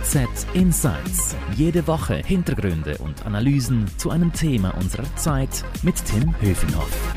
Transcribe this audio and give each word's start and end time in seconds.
OZ 0.00 0.46
Insights. 0.54 1.36
Jede 1.56 1.86
Woche 1.88 2.16
Hintergründe 2.16 2.98
und 2.98 3.26
Analysen 3.26 3.86
zu 3.96 4.10
einem 4.10 4.32
Thema 4.32 4.70
unserer 4.76 5.04
Zeit 5.16 5.64
mit 5.82 5.96
Tim 6.04 6.40
Höfenhoff. 6.40 7.14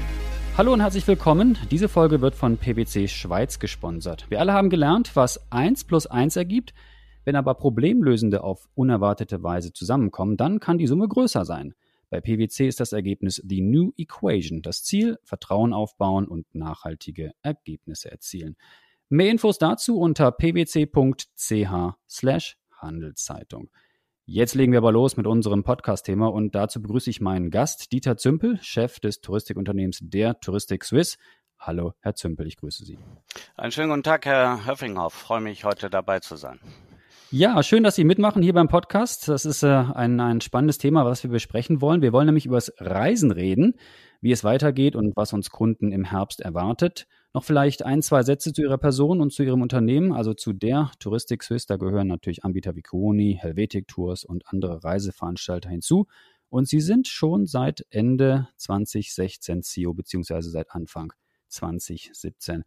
Hallo 0.57 0.73
und 0.73 0.81
herzlich 0.81 1.07
willkommen. 1.07 1.57
Diese 1.69 1.89
Folge 1.89 2.21
wird 2.21 2.33
von 2.33 2.57
PwC 2.57 3.07
Schweiz 3.07 3.59
gesponsert. 3.59 4.25
Wir 4.29 4.39
alle 4.39 4.53
haben 4.53 4.69
gelernt, 4.71 5.15
was 5.15 5.51
1 5.51 5.83
plus 5.83 6.07
1 6.07 6.35
ergibt. 6.37 6.73
Wenn 7.23 7.35
aber 7.35 7.53
Problemlösende 7.53 8.43
auf 8.43 8.67
unerwartete 8.73 9.43
Weise 9.43 9.73
zusammenkommen, 9.73 10.35
dann 10.35 10.59
kann 10.59 10.79
die 10.79 10.87
Summe 10.87 11.07
größer 11.07 11.45
sein. 11.45 11.75
Bei 12.09 12.19
PwC 12.19 12.67
ist 12.67 12.79
das 12.79 12.93
Ergebnis 12.93 13.41
die 13.45 13.61
New 13.61 13.91
Equation. 13.95 14.63
Das 14.63 14.83
Ziel, 14.83 15.19
Vertrauen 15.23 15.73
aufbauen 15.73 16.27
und 16.27 16.47
nachhaltige 16.55 17.33
Ergebnisse 17.43 18.11
erzielen. 18.11 18.55
Mehr 19.09 19.29
Infos 19.29 19.59
dazu 19.59 19.99
unter 19.99 20.31
pwc.ch 20.31 20.87
Handelszeitung. 22.81 23.69
Jetzt 24.25 24.55
legen 24.55 24.71
wir 24.71 24.79
aber 24.79 24.91
los 24.91 25.17
mit 25.17 25.27
unserem 25.27 25.63
Podcast-Thema 25.63 26.27
und 26.27 26.55
dazu 26.55 26.81
begrüße 26.81 27.09
ich 27.09 27.21
meinen 27.21 27.49
Gast, 27.49 27.91
Dieter 27.91 28.17
Zümpel, 28.17 28.59
Chef 28.61 28.99
des 28.99 29.21
Touristikunternehmens 29.21 29.99
der 30.01 30.39
Touristik 30.39 30.85
Swiss. 30.85 31.17
Hallo, 31.59 31.93
Herr 31.99 32.15
Zümpel, 32.15 32.47
ich 32.47 32.57
grüße 32.57 32.85
Sie. 32.85 32.97
Einen 33.55 33.71
schönen 33.71 33.89
guten 33.89 34.03
Tag, 34.03 34.25
Herr 34.25 34.65
Höffinghoff. 34.65 35.13
Freue 35.13 35.41
mich, 35.41 35.63
heute 35.63 35.89
dabei 35.89 36.19
zu 36.19 36.35
sein. 36.35 36.59
Ja, 37.33 37.63
schön, 37.63 37.83
dass 37.83 37.95
Sie 37.95 38.03
mitmachen 38.03 38.43
hier 38.43 38.53
beim 38.53 38.67
Podcast. 38.67 39.27
Das 39.27 39.45
ist 39.45 39.63
äh, 39.63 39.67
ein, 39.67 40.19
ein 40.19 40.41
spannendes 40.41 40.79
Thema, 40.79 41.05
was 41.05 41.23
wir 41.23 41.29
besprechen 41.29 41.79
wollen. 41.79 42.01
Wir 42.01 42.11
wollen 42.11 42.25
nämlich 42.25 42.45
über 42.45 42.57
das 42.57 42.73
Reisen 42.77 43.31
reden, 43.31 43.75
wie 44.19 44.31
es 44.31 44.43
weitergeht 44.43 44.95
und 44.95 45.15
was 45.15 45.31
uns 45.31 45.49
Kunden 45.49 45.91
im 45.91 46.03
Herbst 46.03 46.41
erwartet. 46.41 47.07
Noch 47.33 47.45
vielleicht 47.45 47.85
ein, 47.85 48.01
zwei 48.01 48.23
Sätze 48.23 48.51
zu 48.51 48.61
Ihrer 48.61 48.77
Person 48.77 49.21
und 49.21 49.31
zu 49.31 49.43
Ihrem 49.43 49.61
Unternehmen, 49.61 50.11
also 50.11 50.33
zu 50.33 50.51
der 50.51 50.91
Touristik 50.99 51.43
Swiss. 51.43 51.65
Da 51.65 51.77
gehören 51.77 52.07
natürlich 52.07 52.43
Anbieter 52.43 52.75
wie 52.75 52.81
Koni, 52.81 53.37
Helvetic 53.39 53.87
Tours 53.87 54.25
und 54.25 54.47
andere 54.47 54.83
Reiseveranstalter 54.83 55.69
hinzu. 55.69 56.07
Und 56.49 56.67
Sie 56.67 56.81
sind 56.81 57.07
schon 57.07 57.45
seit 57.45 57.85
Ende 57.89 58.49
2016 58.57 59.63
CEO, 59.63 59.93
beziehungsweise 59.93 60.49
seit 60.49 60.71
Anfang 60.71 61.13
2017. 61.47 62.63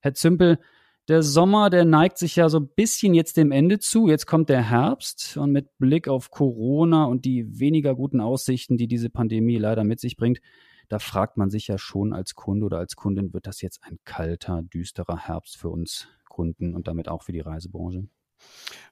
Herr 0.00 0.14
Zümpel, 0.14 0.58
der 1.06 1.22
Sommer, 1.22 1.70
der 1.70 1.84
neigt 1.84 2.18
sich 2.18 2.36
ja 2.36 2.48
so 2.48 2.58
ein 2.58 2.68
bisschen 2.68 3.14
jetzt 3.14 3.36
dem 3.36 3.52
Ende 3.52 3.78
zu. 3.78 4.08
Jetzt 4.08 4.26
kommt 4.26 4.48
der 4.48 4.68
Herbst 4.68 5.36
und 5.36 5.52
mit 5.52 5.78
Blick 5.78 6.08
auf 6.08 6.30
Corona 6.30 7.04
und 7.04 7.24
die 7.24 7.58
weniger 7.60 7.94
guten 7.94 8.20
Aussichten, 8.20 8.76
die 8.76 8.88
diese 8.88 9.08
Pandemie 9.08 9.56
leider 9.56 9.84
mit 9.84 10.00
sich 10.00 10.16
bringt, 10.16 10.40
da 10.88 10.98
fragt 10.98 11.36
man 11.36 11.50
sich 11.50 11.68
ja 11.68 11.78
schon 11.78 12.12
als 12.12 12.34
Kunde 12.34 12.66
oder 12.66 12.78
als 12.78 12.96
Kundin, 12.96 13.32
wird 13.32 13.46
das 13.46 13.60
jetzt 13.60 13.84
ein 13.84 13.98
kalter, 14.04 14.62
düsterer 14.62 15.18
Herbst 15.18 15.56
für 15.56 15.68
uns 15.68 16.08
Kunden 16.28 16.74
und 16.74 16.88
damit 16.88 17.08
auch 17.08 17.22
für 17.22 17.32
die 17.32 17.40
Reisebranche? 17.40 18.08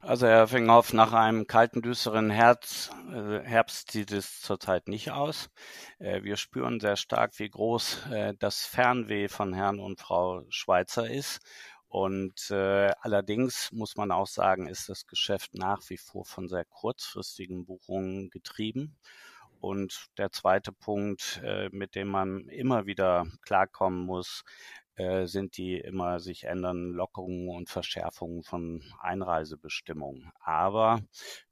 Also 0.01 0.27
Herr 0.27 0.49
Finghoff, 0.49 0.93
nach 0.93 1.13
einem 1.13 1.47
kalten, 1.47 1.83
düsteren 1.83 2.31
Herz, 2.31 2.91
äh, 3.13 3.41
Herbst 3.41 3.93
sieht 3.93 4.13
es 4.13 4.41
zurzeit 4.41 4.89
nicht 4.89 5.11
aus. 5.11 5.51
Äh, 5.99 6.23
wir 6.23 6.37
spüren 6.37 6.81
sehr 6.81 6.97
stark, 6.97 7.39
wie 7.39 7.49
groß 7.49 8.07
äh, 8.11 8.35
das 8.39 8.65
Fernweh 8.65 9.29
von 9.29 9.55
Herrn 9.55 9.79
und 9.79 10.01
Frau 10.01 10.45
Schweizer 10.49 11.09
ist. 11.09 11.41
Und 11.89 12.51
allerdings 12.51 13.71
muss 13.73 13.97
man 13.97 14.11
auch 14.11 14.27
sagen, 14.27 14.67
ist 14.67 14.89
das 14.91 15.07
Geschäft 15.07 15.55
nach 15.55 15.81
wie 15.89 15.97
vor 15.97 16.27
von 16.27 16.47
sehr 16.49 16.65
kurzfristigen 16.67 17.65
Buchungen 17.65 18.29
getrieben. 18.29 18.99
Und 19.61 20.07
der 20.19 20.31
zweite 20.31 20.73
Punkt, 20.73 21.41
äh, 21.45 21.69
mit 21.71 21.95
dem 21.95 22.09
man 22.09 22.49
immer 22.49 22.87
wieder 22.87 23.27
klarkommen 23.43 24.05
muss, 24.05 24.45
äh, 24.97 25.27
sind 25.27 25.59
die 25.59 25.79
immer 25.79 26.21
sich 26.21 26.45
ändernden 26.45 26.93
Lockerungen 26.93 27.51
und 27.51 27.69
Verschärfungen 27.69 28.43
von 28.43 28.83
Einreisebestimmungen. 28.99 30.31
Aber 30.41 31.01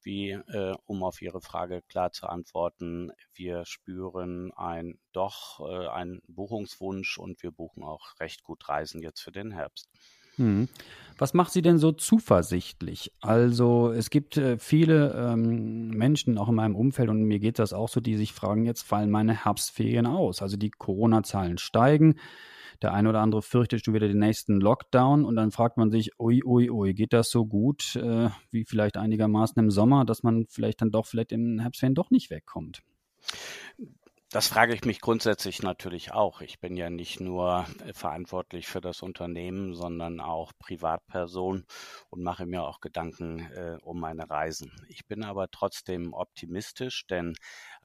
wie, 0.02 0.30
äh, 0.30 0.74
um 0.86 1.02
auf 1.04 1.20
Ihre 1.20 1.42
Frage 1.42 1.82
klar 1.82 2.10
zu 2.10 2.26
antworten, 2.26 3.12
wir 3.34 3.66
spüren 3.66 4.50
ein 4.54 4.98
doch 5.12 5.60
äh, 5.60 5.88
einen 5.88 6.22
Buchungswunsch 6.26 7.18
und 7.18 7.42
wir 7.42 7.50
buchen 7.50 7.82
auch 7.82 8.18
recht 8.18 8.44
gut 8.44 8.66
Reisen 8.68 9.02
jetzt 9.02 9.20
für 9.20 9.32
den 9.32 9.52
Herbst. 9.52 9.90
Hm. 10.36 10.68
Was 11.16 11.32
macht 11.32 11.52
Sie 11.52 11.62
denn 11.62 11.78
so 11.78 11.92
zuversichtlich? 11.92 13.12
Also 13.20 13.92
es 13.92 14.10
gibt 14.10 14.36
äh, 14.36 14.58
viele 14.58 15.14
ähm, 15.14 15.90
Menschen 15.90 16.38
auch 16.38 16.48
in 16.48 16.56
meinem 16.56 16.74
Umfeld 16.74 17.08
und 17.08 17.22
mir 17.22 17.38
geht 17.38 17.60
das 17.60 17.72
auch 17.72 17.88
so, 17.88 18.00
die 18.00 18.16
sich 18.16 18.32
fragen, 18.32 18.64
jetzt 18.64 18.82
fallen 18.82 19.10
meine 19.10 19.44
Herbstferien 19.44 20.06
aus. 20.06 20.42
Also 20.42 20.56
die 20.56 20.70
Corona-Zahlen 20.70 21.58
steigen. 21.58 22.16
Der 22.82 22.92
eine 22.92 23.08
oder 23.08 23.20
andere 23.20 23.42
fürchtet 23.42 23.84
schon 23.84 23.94
wieder 23.94 24.08
den 24.08 24.18
nächsten 24.18 24.60
Lockdown 24.60 25.24
und 25.24 25.36
dann 25.36 25.52
fragt 25.52 25.76
man 25.76 25.92
sich, 25.92 26.18
ui, 26.18 26.42
ui, 26.44 26.68
ui, 26.68 26.94
geht 26.94 27.12
das 27.12 27.30
so 27.30 27.46
gut 27.46 27.94
äh, 27.94 28.30
wie 28.50 28.64
vielleicht 28.64 28.96
einigermaßen 28.96 29.62
im 29.62 29.70
Sommer, 29.70 30.04
dass 30.04 30.24
man 30.24 30.46
vielleicht 30.48 30.82
dann 30.82 30.90
doch 30.90 31.06
vielleicht 31.06 31.30
im 31.30 31.60
Herbstferien 31.60 31.94
doch 31.94 32.10
nicht 32.10 32.30
wegkommt? 32.30 32.82
Das 34.34 34.48
frage 34.48 34.74
ich 34.74 34.84
mich 34.84 35.00
grundsätzlich 35.00 35.62
natürlich 35.62 36.10
auch. 36.10 36.40
Ich 36.40 36.58
bin 36.58 36.76
ja 36.76 36.90
nicht 36.90 37.20
nur 37.20 37.68
äh, 37.86 37.92
verantwortlich 37.92 38.66
für 38.66 38.80
das 38.80 39.00
Unternehmen, 39.00 39.76
sondern 39.76 40.18
auch 40.18 40.50
Privatperson 40.58 41.64
und 42.10 42.22
mache 42.24 42.44
mir 42.44 42.64
auch 42.64 42.80
Gedanken 42.80 43.48
äh, 43.52 43.76
um 43.84 44.00
meine 44.00 44.28
Reisen. 44.28 44.72
Ich 44.88 45.06
bin 45.06 45.22
aber 45.22 45.52
trotzdem 45.52 46.12
optimistisch, 46.12 47.06
denn 47.06 47.36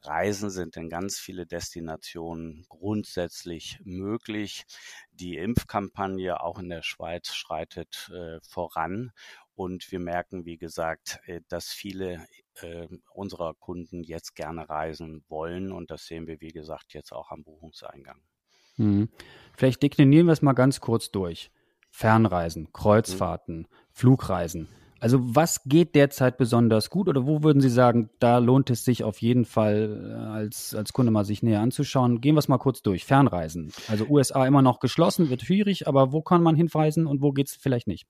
Reisen 0.02 0.50
sind 0.50 0.76
in 0.76 0.88
ganz 0.88 1.20
viele 1.20 1.46
Destinationen 1.46 2.66
grundsätzlich 2.68 3.78
möglich. 3.84 4.64
Die 5.12 5.36
Impfkampagne 5.36 6.40
auch 6.40 6.58
in 6.58 6.68
der 6.68 6.82
Schweiz 6.82 7.32
schreitet 7.32 8.10
äh, 8.12 8.40
voran 8.42 9.12
und 9.60 9.92
wir 9.92 10.00
merken, 10.00 10.46
wie 10.46 10.56
gesagt, 10.56 11.20
äh, 11.26 11.42
dass 11.48 11.68
viele 11.68 12.26
äh, 12.62 12.88
unserer 13.12 13.52
Kunden 13.52 14.02
jetzt 14.02 14.34
gerne 14.34 14.66
reisen 14.70 15.22
wollen. 15.28 15.70
Und 15.70 15.90
das 15.90 16.06
sehen 16.06 16.26
wir, 16.26 16.40
wie 16.40 16.48
gesagt, 16.48 16.94
jetzt 16.94 17.12
auch 17.12 17.30
am 17.30 17.44
Buchungseingang. 17.44 18.22
Hm. 18.76 19.10
Vielleicht 19.54 19.82
deklinieren 19.82 20.24
wir 20.24 20.32
es 20.32 20.40
mal 20.40 20.54
ganz 20.54 20.80
kurz 20.80 21.10
durch. 21.10 21.50
Fernreisen, 21.90 22.62
mhm. 22.62 22.72
Kreuzfahrten, 22.72 23.56
hm. 23.64 23.66
Flugreisen. 23.92 24.68
Also 25.00 25.18
was 25.22 25.62
geht 25.64 25.94
derzeit 25.94 26.36
besonders 26.36 26.90
gut 26.90 27.08
oder 27.08 27.26
wo 27.26 27.42
würden 27.42 27.60
Sie 27.60 27.70
sagen, 27.70 28.10
da 28.18 28.38
lohnt 28.38 28.70
es 28.70 28.84
sich 28.84 29.02
auf 29.02 29.20
jeden 29.22 29.46
Fall 29.46 30.10
äh, 30.10 30.30
als, 30.30 30.74
als 30.74 30.92
Kunde 30.92 31.10
mal 31.10 31.24
sich 31.24 31.42
näher 31.42 31.60
anzuschauen? 31.60 32.20
Gehen 32.20 32.34
wir 32.34 32.40
es 32.40 32.48
mal 32.48 32.58
kurz 32.58 32.82
durch. 32.82 33.06
Fernreisen. 33.06 33.72
Also 33.88 34.06
USA 34.06 34.46
immer 34.46 34.62
noch 34.62 34.78
geschlossen, 34.78 35.30
wird 35.30 35.42
schwierig, 35.42 35.88
aber 35.88 36.12
wo 36.12 36.20
kann 36.20 36.42
man 36.42 36.54
hinreisen 36.54 37.06
und 37.06 37.22
wo 37.22 37.32
geht 37.32 37.48
es 37.48 37.56
vielleicht 37.56 37.86
nicht? 37.86 38.06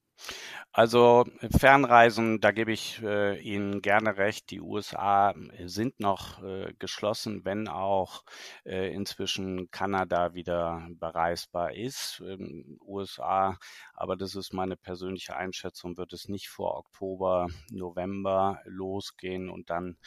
Also 0.73 1.25
Fernreisen, 1.57 2.41
da 2.41 2.53
gebe 2.53 2.73
ich 2.73 3.03
äh, 3.03 3.41
Ihnen 3.41 3.83
gerne 3.83 4.17
recht. 4.17 4.51
Die 4.51 4.61
USA 4.61 5.35
sind 5.65 5.99
noch 5.99 6.43
äh, 6.43 6.73
geschlossen, 6.79 7.45
wenn 7.45 7.67
auch 7.67 8.23
äh, 8.65 8.93
inzwischen 8.93 9.71
Kanada 9.71 10.35
wieder 10.35 10.87
bereisbar 10.93 11.75
ist. 11.75 12.23
Ähm, 12.25 12.79
USA, 12.87 13.59
aber 14.01 14.17
das 14.17 14.35
ist 14.35 14.55
meine 14.55 14.79
persönliche 14.79 15.37
Einschätzung, 15.37 15.99
wird 15.99 16.15
es 16.15 16.27
nicht 16.27 16.49
vor 16.49 16.79
Oktober, 16.79 17.49
November 17.71 18.59
losgehen 18.65 19.51
und 19.51 19.69
dann 19.69 19.99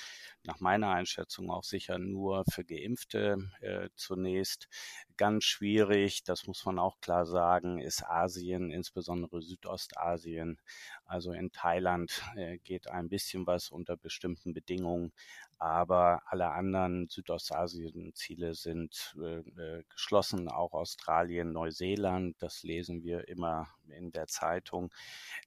nach 0.41 0.59
meiner 0.59 0.89
Einschätzung 0.89 1.51
auch 1.51 1.63
sicher 1.63 1.99
nur 1.99 2.43
für 2.51 2.65
Geimpfte 2.65 3.37
äh, 3.61 3.89
zunächst. 3.95 4.67
Ganz 5.15 5.43
schwierig, 5.43 6.23
das 6.23 6.47
muss 6.47 6.65
man 6.65 6.79
auch 6.79 7.01
klar 7.01 7.27
sagen, 7.27 7.79
ist 7.79 8.03
Asien, 8.03 8.71
insbesondere 8.71 9.43
Südostasien. 9.43 10.59
Also 11.05 11.31
in 11.31 11.51
Thailand 11.51 12.23
äh, 12.35 12.57
geht 12.57 12.87
ein 12.87 13.09
bisschen 13.09 13.45
was 13.45 13.69
unter 13.69 13.95
bestimmten 13.95 14.55
Bedingungen, 14.55 15.13
aber 15.59 16.23
alle 16.25 16.49
anderen 16.49 17.07
Südostasien-Ziele 17.09 18.55
sind 18.55 19.15
äh, 19.21 19.37
äh, 19.37 19.83
geschlossen, 19.87 20.49
auch 20.49 20.73
Australien, 20.73 21.53
Neuseeland, 21.53 22.35
das 22.39 22.63
lesen 22.63 23.03
wir 23.03 23.27
immer 23.27 23.67
in 23.93 24.11
der 24.11 24.27
Zeitung. 24.27 24.91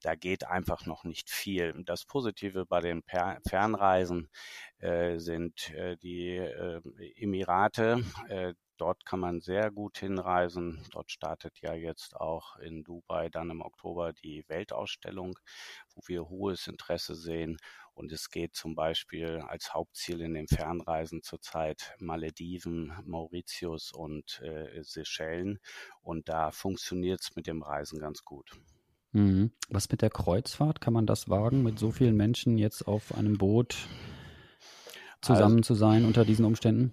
Da 0.02 0.14
geht 0.14 0.46
einfach 0.46 0.86
noch 0.86 1.04
nicht 1.04 1.30
viel. 1.30 1.74
Das 1.84 2.04
Positive 2.04 2.66
bei 2.66 2.80
den 2.80 3.02
per 3.02 3.38
Fernreisen 3.48 4.28
äh, 4.78 5.18
sind 5.18 5.70
äh, 5.74 5.96
die 5.96 6.36
äh, 6.36 6.80
Emirate. 7.16 8.02
Äh, 8.28 8.54
dort 8.76 9.04
kann 9.06 9.20
man 9.20 9.40
sehr 9.40 9.70
gut 9.70 9.98
hinreisen. 9.98 10.84
Dort 10.92 11.10
startet 11.10 11.58
ja 11.60 11.74
jetzt 11.74 12.16
auch 12.16 12.56
in 12.56 12.84
Dubai 12.84 13.28
dann 13.28 13.50
im 13.50 13.62
Oktober 13.62 14.12
die 14.12 14.44
Weltausstellung, 14.48 15.38
wo 15.94 16.02
wir 16.06 16.28
hohes 16.28 16.66
Interesse 16.66 17.14
sehen. 17.14 17.56
Und 17.96 18.12
es 18.12 18.28
geht 18.28 18.54
zum 18.54 18.74
Beispiel 18.74 19.40
als 19.48 19.72
Hauptziel 19.72 20.20
in 20.20 20.34
den 20.34 20.48
Fernreisen 20.48 21.22
zurzeit 21.22 21.94
Malediven, 21.98 22.92
Mauritius 23.06 23.90
und 23.90 24.38
äh, 24.42 24.82
Seychellen. 24.82 25.60
Und 26.02 26.28
da 26.28 26.50
funktioniert 26.50 27.22
es 27.22 27.34
mit 27.36 27.46
dem 27.46 27.62
Reisen 27.62 27.98
ganz 27.98 28.22
gut. 28.22 28.50
Mhm. 29.12 29.50
Was 29.70 29.90
mit 29.90 30.02
der 30.02 30.10
Kreuzfahrt? 30.10 30.82
Kann 30.82 30.92
man 30.92 31.06
das 31.06 31.30
wagen, 31.30 31.62
mit 31.62 31.78
so 31.78 31.90
vielen 31.90 32.16
Menschen 32.16 32.58
jetzt 32.58 32.86
auf 32.86 33.14
einem 33.14 33.38
Boot 33.38 33.88
zusammen 35.22 35.58
also, 35.58 35.68
zu 35.68 35.74
sein 35.74 36.04
unter 36.04 36.26
diesen 36.26 36.44
Umständen? 36.44 36.92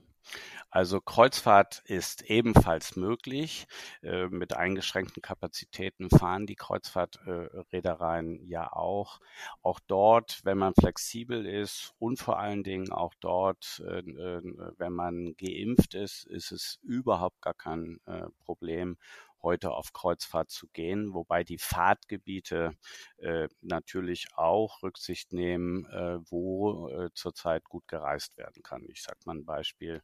Also 0.73 1.01
Kreuzfahrt 1.01 1.83
ist 1.85 2.23
ebenfalls 2.23 2.95
möglich. 2.95 3.67
Äh, 4.01 4.25
mit 4.29 4.57
eingeschränkten 4.57 5.21
Kapazitäten 5.21 6.09
fahren 6.09 6.47
die 6.47 6.55
Kreuzfahrtreedereien 6.55 8.39
äh, 8.39 8.45
ja 8.45 8.73
auch. 8.73 9.19
Auch 9.61 9.79
dort, 9.85 10.39
wenn 10.45 10.57
man 10.57 10.73
flexibel 10.73 11.45
ist 11.45 11.93
und 11.99 12.17
vor 12.17 12.39
allen 12.39 12.63
Dingen 12.63 12.91
auch 12.91 13.13
dort, 13.19 13.83
äh, 13.87 14.01
wenn 14.03 14.93
man 14.93 15.35
geimpft 15.37 15.93
ist, 15.93 16.25
ist 16.25 16.51
es 16.51 16.79
überhaupt 16.81 17.39
gar 17.43 17.53
kein 17.53 17.99
Problem 18.43 18.97
heute 19.43 19.71
auf 19.71 19.93
Kreuzfahrt 19.93 20.49
zu 20.49 20.67
gehen, 20.69 21.13
wobei 21.13 21.43
die 21.43 21.57
Fahrtgebiete 21.57 22.71
äh, 23.17 23.47
natürlich 23.61 24.27
auch 24.35 24.81
Rücksicht 24.81 25.33
nehmen, 25.33 25.85
äh, 25.85 26.17
wo 26.29 26.89
äh, 26.89 27.09
zurzeit 27.13 27.65
gut 27.65 27.87
gereist 27.87 28.37
werden 28.37 28.63
kann. 28.63 28.85
Ich 28.89 29.03
sage 29.03 29.19
mal 29.25 29.35
ein 29.35 29.45
Beispiel, 29.45 30.01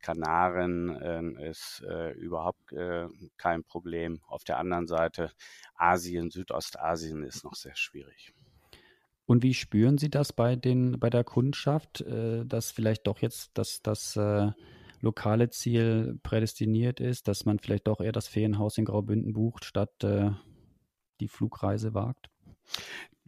Kanaren 0.00 1.36
äh, 1.38 1.50
ist 1.50 1.82
äh, 1.88 2.12
überhaupt 2.12 2.72
äh, 2.72 3.06
kein 3.36 3.64
Problem. 3.64 4.20
Auf 4.26 4.44
der 4.44 4.58
anderen 4.58 4.86
Seite 4.86 5.32
Asien, 5.74 6.30
Südostasien 6.30 7.22
ist 7.22 7.44
noch 7.44 7.54
sehr 7.54 7.76
schwierig. 7.76 8.34
Und 9.26 9.44
wie 9.44 9.54
spüren 9.54 9.96
Sie 9.96 10.10
das 10.10 10.32
bei 10.32 10.56
den 10.56 10.98
bei 10.98 11.08
der 11.08 11.22
Kundschaft, 11.22 12.00
äh, 12.00 12.44
dass 12.44 12.72
vielleicht 12.72 13.06
doch 13.06 13.20
jetzt 13.20 13.52
das, 13.54 13.80
das 13.80 14.18
lokale 15.00 15.50
Ziel 15.50 16.18
prädestiniert 16.22 17.00
ist, 17.00 17.28
dass 17.28 17.44
man 17.44 17.58
vielleicht 17.58 17.86
doch 17.86 18.00
eher 18.00 18.12
das 18.12 18.28
Ferienhaus 18.28 18.78
in 18.78 18.84
Graubünden 18.84 19.32
bucht, 19.32 19.64
statt 19.64 20.04
äh, 20.04 20.30
die 21.20 21.28
Flugreise 21.28 21.94
wagt? 21.94 22.30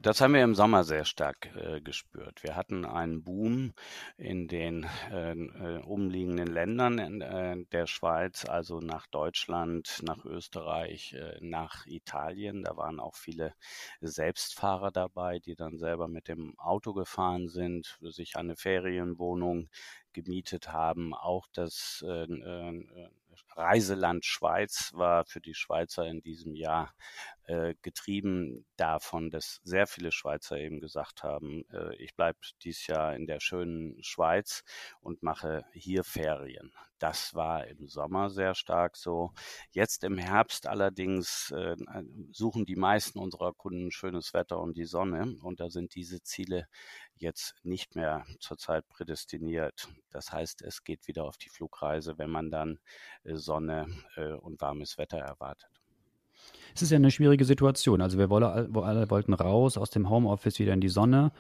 Das 0.03 0.21
haben 0.21 0.35
wir 0.35 0.43
im 0.43 0.57
Sommer 0.57 0.83
sehr 0.83 1.05
stark 1.05 1.55
äh, 1.55 1.81
gespürt. 1.81 2.43
Wir 2.43 2.57
hatten 2.57 2.85
einen 2.85 3.23
Boom 3.23 3.73
in 4.17 4.49
den 4.49 4.85
äh, 5.13 5.79
umliegenden 5.85 6.49
Ländern 6.49 6.99
in, 6.99 7.21
äh, 7.21 7.65
der 7.71 7.87
Schweiz, 7.87 8.45
also 8.45 8.81
nach 8.81 9.07
Deutschland, 9.07 10.01
nach 10.03 10.25
Österreich, 10.25 11.13
äh, 11.13 11.39
nach 11.41 11.87
Italien. 11.87 12.65
Da 12.65 12.77
waren 12.77 12.99
auch 12.99 13.15
viele 13.15 13.55
Selbstfahrer 14.01 14.91
dabei, 14.91 15.39
die 15.39 15.55
dann 15.55 15.79
selber 15.79 16.09
mit 16.09 16.27
dem 16.27 16.59
Auto 16.59 16.95
gefahren 16.95 17.49
sind, 17.49 17.97
sich 18.01 18.35
eine 18.35 18.57
Ferienwohnung 18.57 19.69
gemietet 20.13 20.73
haben. 20.73 21.15
Auch 21.15 21.47
das 21.53 22.05
äh, 22.07 22.25
äh, 22.25 23.11
Reiseland 23.57 24.25
Schweiz 24.25 24.93
war 24.95 25.25
für 25.25 25.41
die 25.41 25.55
Schweizer 25.55 26.07
in 26.07 26.23
diesem 26.23 26.55
Jahr 26.55 26.95
äh, 27.45 27.75
getrieben 27.83 28.65
davon, 28.77 29.31
dass 29.31 29.61
sehr 29.65 29.87
viele 29.87 30.13
Schweizer 30.13 30.59
eben 30.59 30.81
gesagt 30.81 31.23
haben, 31.23 31.65
äh, 31.71 31.95
ich 31.97 32.15
bleibe 32.15 32.39
dieses 32.63 32.87
Jahr 32.87 33.15
in 33.15 33.27
der 33.27 33.41
schönen 33.41 34.03
Schweiz 34.03 34.65
und 35.01 35.23
mache 35.23 35.65
hier 35.73 36.05
Ferien. 36.05 36.73
Das 36.99 37.35
war 37.35 37.67
im 37.67 37.89
Sommer 37.89 38.31
sehr 38.31 38.55
stark 38.55 38.97
so. 38.97 39.33
Jetzt 39.73 40.05
im 40.05 40.19
Herbst 40.19 40.69
allerdings 40.69 41.51
äh, 41.51 41.77
suchen 42.31 42.65
die 42.65 42.77
meisten 42.77 43.19
unserer 43.19 43.53
Kunden 43.53 43.91
schönes 43.91 44.33
Wetter 44.35 44.61
und 44.61 44.77
die 44.77 44.85
Sonne 44.85 45.37
und 45.43 45.59
da 45.59 45.69
sind 45.69 45.97
diese 45.97 46.23
Ziele 46.23 46.69
jetzt 47.23 47.55
nicht 47.63 47.97
mehr 47.97 48.25
zurzeit 48.39 48.87
prädestiniert. 48.89 49.89
Das 50.11 50.33
heißt, 50.33 50.63
es 50.63 50.85
geht 50.85 51.09
wieder 51.09 51.25
auf 51.25 51.39
die 51.39 51.49
Flugreise, 51.49 52.19
wenn 52.19 52.31
man 52.31 52.51
dann 52.51 52.79
äh, 53.25 53.37
Sonne 53.37 53.87
äh, 54.17 54.33
und 54.33 54.61
warmes 54.61 54.99
Wetter 54.99 55.19
erwartet. 55.19 55.71
Es 56.75 56.83
ist 56.83 56.91
ja 56.91 56.97
eine 56.97 57.11
schwierige 57.11 57.45
Situation. 57.45 58.01
Also 58.01 58.19
wir 58.19 58.31
alle 58.31 59.11
wollten 59.11 59.35
raus 59.35 59.79
aus 59.79 59.91
dem 59.91 60.11
Homeoffice 60.11 60.59
wieder 60.59 60.73
in 60.75 60.81
die 60.81 60.89
Sonne. 60.89 61.33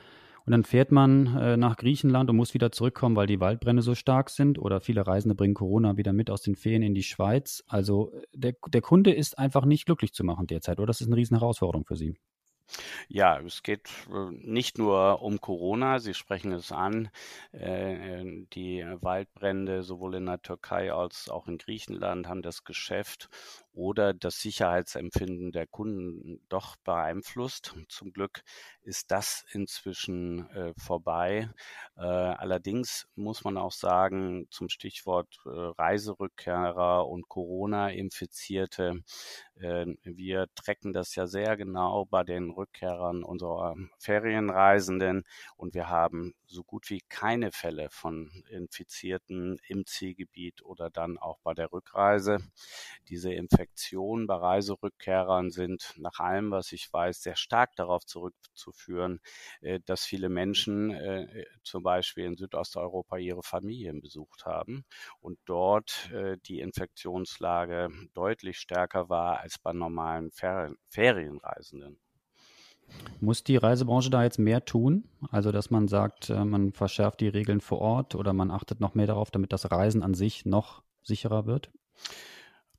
Und 0.44 0.50
dann 0.50 0.64
fährt 0.64 0.90
man 0.90 1.36
äh, 1.36 1.56
nach 1.56 1.76
Griechenland 1.76 2.28
und 2.28 2.36
muss 2.36 2.54
wieder 2.54 2.72
zurückkommen, 2.72 3.14
weil 3.14 3.28
die 3.28 3.40
Waldbrände 3.40 3.82
so 3.82 3.94
stark 3.94 4.28
sind. 4.28 4.58
Oder 4.58 4.80
viele 4.80 5.06
Reisende 5.06 5.34
bringen 5.34 5.54
Corona 5.54 5.96
wieder 5.96 6.12
mit 6.12 6.30
aus 6.30 6.42
den 6.42 6.56
Ferien 6.56 6.82
in 6.82 6.94
die 6.94 7.04
Schweiz. 7.04 7.62
Also 7.68 8.12
der, 8.34 8.54
der 8.68 8.80
Kunde 8.80 9.12
ist 9.12 9.38
einfach 9.38 9.64
nicht 9.64 9.86
glücklich 9.86 10.12
zu 10.12 10.24
machen 10.24 10.46
derzeit. 10.46 10.78
Oder 10.78 10.88
das 10.88 11.00
ist 11.00 11.06
eine 11.06 11.16
riesen 11.16 11.38
Herausforderung 11.38 11.84
für 11.84 11.96
Sie. 11.96 12.16
Ja, 13.08 13.38
es 13.40 13.62
geht 13.62 13.88
äh, 14.10 14.30
nicht 14.30 14.78
nur 14.78 15.22
um 15.22 15.40
Corona, 15.40 15.98
Sie 15.98 16.14
sprechen 16.14 16.52
es 16.52 16.72
an. 16.72 17.10
Äh, 17.52 18.44
die 18.54 18.84
Waldbrände 19.00 19.82
sowohl 19.82 20.16
in 20.16 20.26
der 20.26 20.42
Türkei 20.42 20.92
als 20.92 21.28
auch 21.28 21.48
in 21.48 21.58
Griechenland 21.58 22.28
haben 22.28 22.42
das 22.42 22.64
Geschäft 22.64 23.28
oder 23.72 24.12
das 24.12 24.40
Sicherheitsempfinden 24.40 25.52
der 25.52 25.66
Kunden 25.66 26.40
doch 26.48 26.76
beeinflusst. 26.76 27.74
Zum 27.88 28.12
Glück 28.12 28.42
ist 28.82 29.10
das 29.10 29.44
inzwischen 29.52 30.48
äh, 30.50 30.74
vorbei. 30.76 31.48
Äh, 31.96 32.02
allerdings 32.02 33.08
muss 33.14 33.44
man 33.44 33.56
auch 33.56 33.72
sagen, 33.72 34.46
zum 34.50 34.68
Stichwort 34.68 35.38
äh, 35.46 35.48
Reiserückkehrer 35.48 37.06
und 37.08 37.28
Corona-Infizierte, 37.28 39.02
äh, 39.54 39.86
wir 40.02 40.46
tracken 40.54 40.92
das 40.92 41.14
ja 41.14 41.26
sehr 41.26 41.56
genau 41.56 42.04
bei 42.04 42.24
den 42.24 42.50
Rückkehrern 42.50 43.22
unserer 43.22 43.76
Ferienreisenden 43.98 45.24
und 45.56 45.74
wir 45.74 45.88
haben 45.88 46.34
so 46.46 46.62
gut 46.64 46.90
wie 46.90 47.00
keine 47.08 47.52
Fälle 47.52 47.88
von 47.90 48.30
Infizierten 48.50 49.58
im 49.68 49.86
Zielgebiet 49.86 50.62
oder 50.62 50.90
dann 50.90 51.18
auch 51.18 51.38
bei 51.42 51.54
der 51.54 51.72
Rückreise. 51.72 52.38
Diese 53.08 53.32
Infektionen 53.62 54.26
bei 54.26 54.34
Reiserückkehrern 54.34 55.50
sind 55.50 55.94
nach 55.96 56.18
allem, 56.18 56.50
was 56.50 56.72
ich 56.72 56.92
weiß, 56.92 57.22
sehr 57.22 57.36
stark 57.36 57.76
darauf 57.76 58.04
zurückzuführen, 58.04 59.20
äh, 59.60 59.78
dass 59.86 60.04
viele 60.04 60.28
Menschen 60.28 60.90
äh, 60.90 61.44
zum 61.62 61.84
Beispiel 61.84 62.24
in 62.24 62.36
Südosteuropa 62.36 63.18
ihre 63.18 63.42
Familien 63.42 64.00
besucht 64.00 64.46
haben 64.46 64.84
und 65.20 65.38
dort 65.44 66.10
äh, 66.12 66.38
die 66.46 66.60
Infektionslage 66.60 67.90
deutlich 68.14 68.58
stärker 68.58 69.08
war 69.08 69.38
als 69.40 69.58
bei 69.58 69.72
normalen 69.72 70.30
Ferienreisenden. 70.88 72.00
Muss 73.20 73.44
die 73.44 73.56
Reisebranche 73.56 74.10
da 74.10 74.24
jetzt 74.24 74.38
mehr 74.38 74.64
tun? 74.64 75.04
Also, 75.30 75.52
dass 75.52 75.70
man 75.70 75.86
sagt, 75.86 76.30
äh, 76.30 76.44
man 76.44 76.72
verschärft 76.72 77.20
die 77.20 77.28
Regeln 77.28 77.60
vor 77.60 77.80
Ort 77.80 78.16
oder 78.16 78.32
man 78.32 78.50
achtet 78.50 78.80
noch 78.80 78.94
mehr 78.94 79.06
darauf, 79.06 79.30
damit 79.30 79.52
das 79.52 79.70
Reisen 79.70 80.02
an 80.02 80.14
sich 80.14 80.44
noch 80.44 80.82
sicherer 81.02 81.46
wird? 81.46 81.70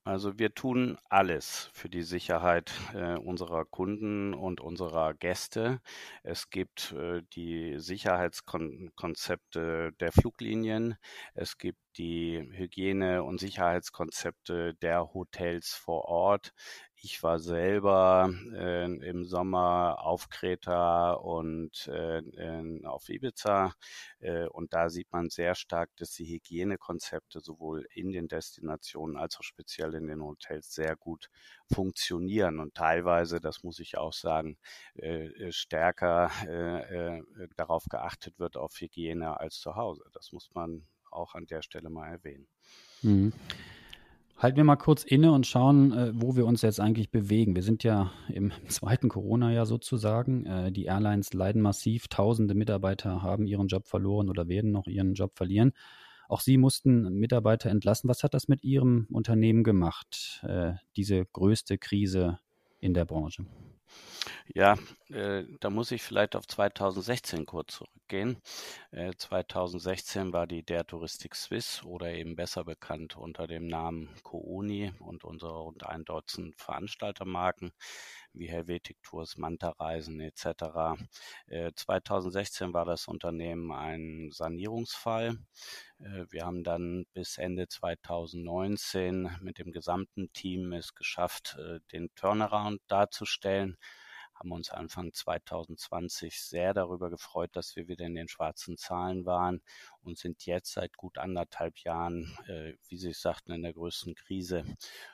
Also 0.05 0.37
wir 0.37 0.53
tun 0.53 0.97
alles 1.09 1.69
für 1.73 1.87
die 1.89 2.01
Sicherheit 2.03 2.73
äh, 2.93 3.17
unserer 3.17 3.63
Kunden 3.63 4.33
und 4.33 4.59
unserer 4.59 5.13
Gäste. 5.13 5.79
Es 6.23 6.49
gibt 6.49 6.91
äh, 6.91 7.21
die 7.33 7.79
Sicherheitskonzepte 7.79 9.93
der 9.99 10.11
Fluglinien. 10.11 10.97
Es 11.35 11.57
gibt 11.57 11.79
die 11.97 12.37
Hygiene- 12.51 13.23
und 13.23 13.39
Sicherheitskonzepte 13.39 14.73
der 14.75 15.13
Hotels 15.13 15.73
vor 15.73 16.03
Ort. 16.05 16.53
Ich 17.05 17.21
war 17.21 17.37
selber 17.37 18.33
äh, 18.53 18.85
im 18.85 19.25
Sommer 19.25 19.97
auf 19.99 20.29
Kreta 20.29 21.11
und 21.11 21.85
äh, 21.89 22.21
auf 22.85 23.09
Ibiza 23.09 23.73
äh, 24.19 24.47
und 24.47 24.71
da 24.71 24.89
sieht 24.89 25.11
man 25.11 25.29
sehr 25.29 25.53
stark, 25.53 25.89
dass 25.97 26.11
die 26.11 26.25
Hygienekonzepte 26.25 27.41
sowohl 27.41 27.85
in 27.93 28.13
den 28.13 28.29
Destinationen 28.29 29.17
als 29.17 29.37
auch 29.37 29.43
speziell 29.43 29.95
in 29.95 30.07
den 30.07 30.23
Hotels 30.23 30.73
sehr 30.73 30.95
gut 30.95 31.29
funktionieren 31.69 32.61
und 32.61 32.73
teilweise, 32.73 33.41
das 33.41 33.63
muss 33.63 33.79
ich 33.79 33.97
auch 33.97 34.13
sagen, 34.13 34.57
äh, 34.93 35.51
stärker 35.51 36.31
äh, 36.47 37.21
darauf 37.57 37.83
geachtet 37.89 38.39
wird 38.39 38.55
auf 38.55 38.79
Hygiene 38.79 39.37
als 39.41 39.59
zu 39.59 39.75
Hause. 39.75 40.05
Das 40.13 40.31
muss 40.31 40.51
man 40.53 40.87
auch 41.11 41.35
an 41.35 41.47
der 41.47 41.63
Stelle 41.63 41.89
mal 41.89 42.11
erwähnen. 42.11 42.47
Mhm. 43.01 43.33
Halten 44.43 44.57
wir 44.57 44.65
mal 44.65 44.75
kurz 44.75 45.05
inne 45.05 45.31
und 45.31 45.47
schauen, 45.47 45.93
äh, 45.93 46.11
wo 46.13 46.35
wir 46.35 46.45
uns 46.45 46.63
jetzt 46.63 46.81
eigentlich 46.81 47.09
bewegen. 47.09 47.55
Wir 47.55 47.63
sind 47.63 47.85
ja 47.85 48.11
im 48.27 48.51
zweiten 48.67 49.07
Corona-Jahr 49.07 49.65
sozusagen. 49.65 50.45
Äh, 50.45 50.73
die 50.73 50.83
Airlines 50.83 51.31
leiden 51.31 51.61
massiv. 51.61 52.09
Tausende 52.09 52.53
Mitarbeiter 52.53 53.21
haben 53.21 53.47
ihren 53.47 53.69
Job 53.69 53.87
verloren 53.87 54.29
oder 54.29 54.49
werden 54.49 54.73
noch 54.73 54.85
ihren 54.87 55.13
Job 55.13 55.37
verlieren. 55.37 55.71
Auch 56.27 56.41
Sie 56.41 56.57
mussten 56.57 57.03
Mitarbeiter 57.17 57.69
entlassen. 57.69 58.09
Was 58.09 58.21
hat 58.23 58.33
das 58.33 58.49
mit 58.49 58.65
Ihrem 58.65 59.07
Unternehmen 59.11 59.63
gemacht, 59.63 60.43
äh, 60.45 60.73
diese 60.97 61.25
größte 61.25 61.77
Krise 61.77 62.39
in 62.81 62.93
der 62.93 63.05
Branche? 63.05 63.45
Ja, 64.55 64.77
äh, 65.09 65.43
da 65.59 65.69
muss 65.69 65.91
ich 65.91 66.01
vielleicht 66.03 66.35
auf 66.35 66.47
2016 66.47 67.45
kurz 67.45 67.75
zurückgehen. 67.75 68.41
Äh, 68.91 69.13
2016 69.17 70.33
war 70.33 70.47
die 70.47 70.63
Der 70.63 70.85
Touristik 70.85 71.35
Swiss 71.35 71.83
oder 71.83 72.11
eben 72.11 72.35
besser 72.35 72.63
bekannt 72.63 73.17
unter 73.17 73.47
dem 73.47 73.67
Namen 73.67 74.09
Cooni 74.23 74.91
und 74.99 75.23
unsere 75.23 75.53
rund 75.59 75.85
ein 75.85 76.05
Dutzend 76.05 76.55
Veranstaltermarken 76.57 77.71
wie 78.33 78.47
Helvetic 78.49 79.01
Tours, 79.03 79.37
Manta 79.37 79.69
Reisen 79.69 80.19
etc. 80.19 80.97
Äh, 81.47 81.71
2016 81.75 82.73
war 82.73 82.85
das 82.85 83.07
Unternehmen 83.07 83.71
ein 83.71 84.29
Sanierungsfall. 84.31 85.37
Äh, 85.99 86.25
wir 86.29 86.45
haben 86.45 86.63
dann 86.63 87.05
bis 87.13 87.37
Ende 87.37 87.67
2019 87.67 89.37
mit 89.41 89.59
dem 89.59 89.71
gesamten 89.71 90.31
Team 90.33 90.73
es 90.73 90.95
geschafft, 90.95 91.57
äh, 91.59 91.79
den 91.91 92.09
Turnaround 92.15 92.81
darzustellen 92.87 93.77
haben 94.43 94.51
uns 94.51 94.71
Anfang 94.71 95.13
2020 95.13 96.41
sehr 96.41 96.73
darüber 96.73 97.09
gefreut, 97.09 97.51
dass 97.53 97.77
wir 97.77 97.87
wieder 97.87 98.05
in 98.05 98.15
den 98.15 98.27
schwarzen 98.27 98.77
Zahlen 98.77 99.25
waren 99.25 99.61
und 100.01 100.17
sind 100.17 100.45
jetzt 100.45 100.73
seit 100.73 100.97
gut 100.97 101.17
anderthalb 101.17 101.77
Jahren, 101.79 102.37
äh, 102.47 102.73
wie 102.89 102.97
Sie 102.97 103.13
sagten, 103.13 103.53
in 103.53 103.61
der 103.61 103.71
größten 103.71 104.15
Krise. 104.15 104.65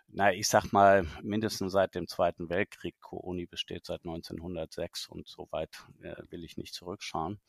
Na, 0.07 0.33
ich 0.33 0.47
sag 0.47 0.71
mal, 0.73 1.05
mindestens 1.21 1.73
seit 1.73 1.93
dem 1.93 2.07
Zweiten 2.07 2.49
Weltkrieg. 2.49 2.99
Kooni 3.01 3.45
besteht 3.45 3.85
seit 3.85 4.01
1906 4.01 5.07
und 5.09 5.27
so 5.27 5.47
weit 5.51 5.77
äh, 6.01 6.15
will 6.31 6.43
ich 6.43 6.57
nicht 6.57 6.73
zurückschauen. 6.73 7.39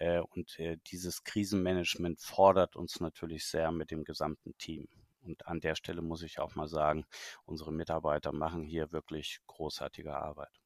Äh, 0.00 0.18
und 0.18 0.58
äh, 0.58 0.76
dieses 0.88 1.22
Krisenmanagement 1.22 2.20
fordert 2.20 2.74
uns 2.74 2.98
natürlich 2.98 3.46
sehr 3.46 3.70
mit 3.70 3.92
dem 3.92 4.02
gesamten 4.02 4.58
Team. 4.58 4.88
Und 5.22 5.46
an 5.46 5.60
der 5.60 5.76
Stelle 5.76 6.02
muss 6.02 6.22
ich 6.22 6.40
auch 6.40 6.56
mal 6.56 6.68
sagen, 6.68 7.06
unsere 7.44 7.72
Mitarbeiter 7.72 8.32
machen 8.32 8.64
hier 8.64 8.90
wirklich 8.90 9.38
großartige 9.46 10.16
Arbeit. 10.16 10.65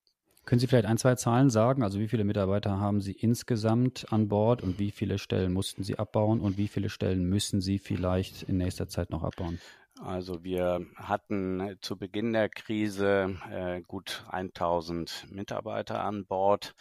Können 0.50 0.58
Sie 0.58 0.66
vielleicht 0.66 0.86
ein, 0.86 0.98
zwei 0.98 1.14
Zahlen 1.14 1.48
sagen? 1.48 1.84
Also 1.84 2.00
wie 2.00 2.08
viele 2.08 2.24
Mitarbeiter 2.24 2.80
haben 2.80 3.00
Sie 3.00 3.12
insgesamt 3.12 4.12
an 4.12 4.26
Bord 4.26 4.64
und 4.64 4.80
wie 4.80 4.90
viele 4.90 5.18
Stellen 5.18 5.52
mussten 5.52 5.84
Sie 5.84 5.96
abbauen 5.96 6.40
und 6.40 6.58
wie 6.58 6.66
viele 6.66 6.88
Stellen 6.88 7.22
müssen 7.22 7.60
Sie 7.60 7.78
vielleicht 7.78 8.42
in 8.42 8.56
nächster 8.56 8.88
Zeit 8.88 9.10
noch 9.10 9.22
abbauen? 9.22 9.60
Also 10.00 10.42
wir 10.42 10.84
hatten 10.96 11.76
zu 11.82 11.96
Beginn 11.96 12.32
der 12.32 12.48
Krise 12.48 13.36
äh, 13.48 13.80
gut 13.82 14.24
1000 14.28 15.28
Mitarbeiter 15.30 16.02
an 16.02 16.26
Bord. 16.26 16.74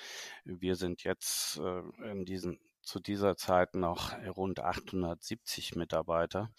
Wir 0.45 0.75
sind 0.75 1.03
jetzt 1.03 1.59
äh, 1.59 2.11
in 2.11 2.25
diesen 2.25 2.57
zu 2.89 2.99
dieser 2.99 3.37
Zeit 3.37 3.75
noch 3.75 4.17
rund 4.35 4.59
870 4.59 5.75
Mitarbeiter. 5.75 6.49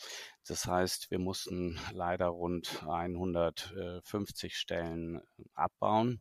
Das 0.46 0.64
heißt, 0.64 1.10
wir 1.10 1.18
mussten 1.18 1.76
leider 1.92 2.28
rund 2.28 2.84
150 2.86 4.56
Stellen 4.56 5.22
abbauen. 5.54 6.20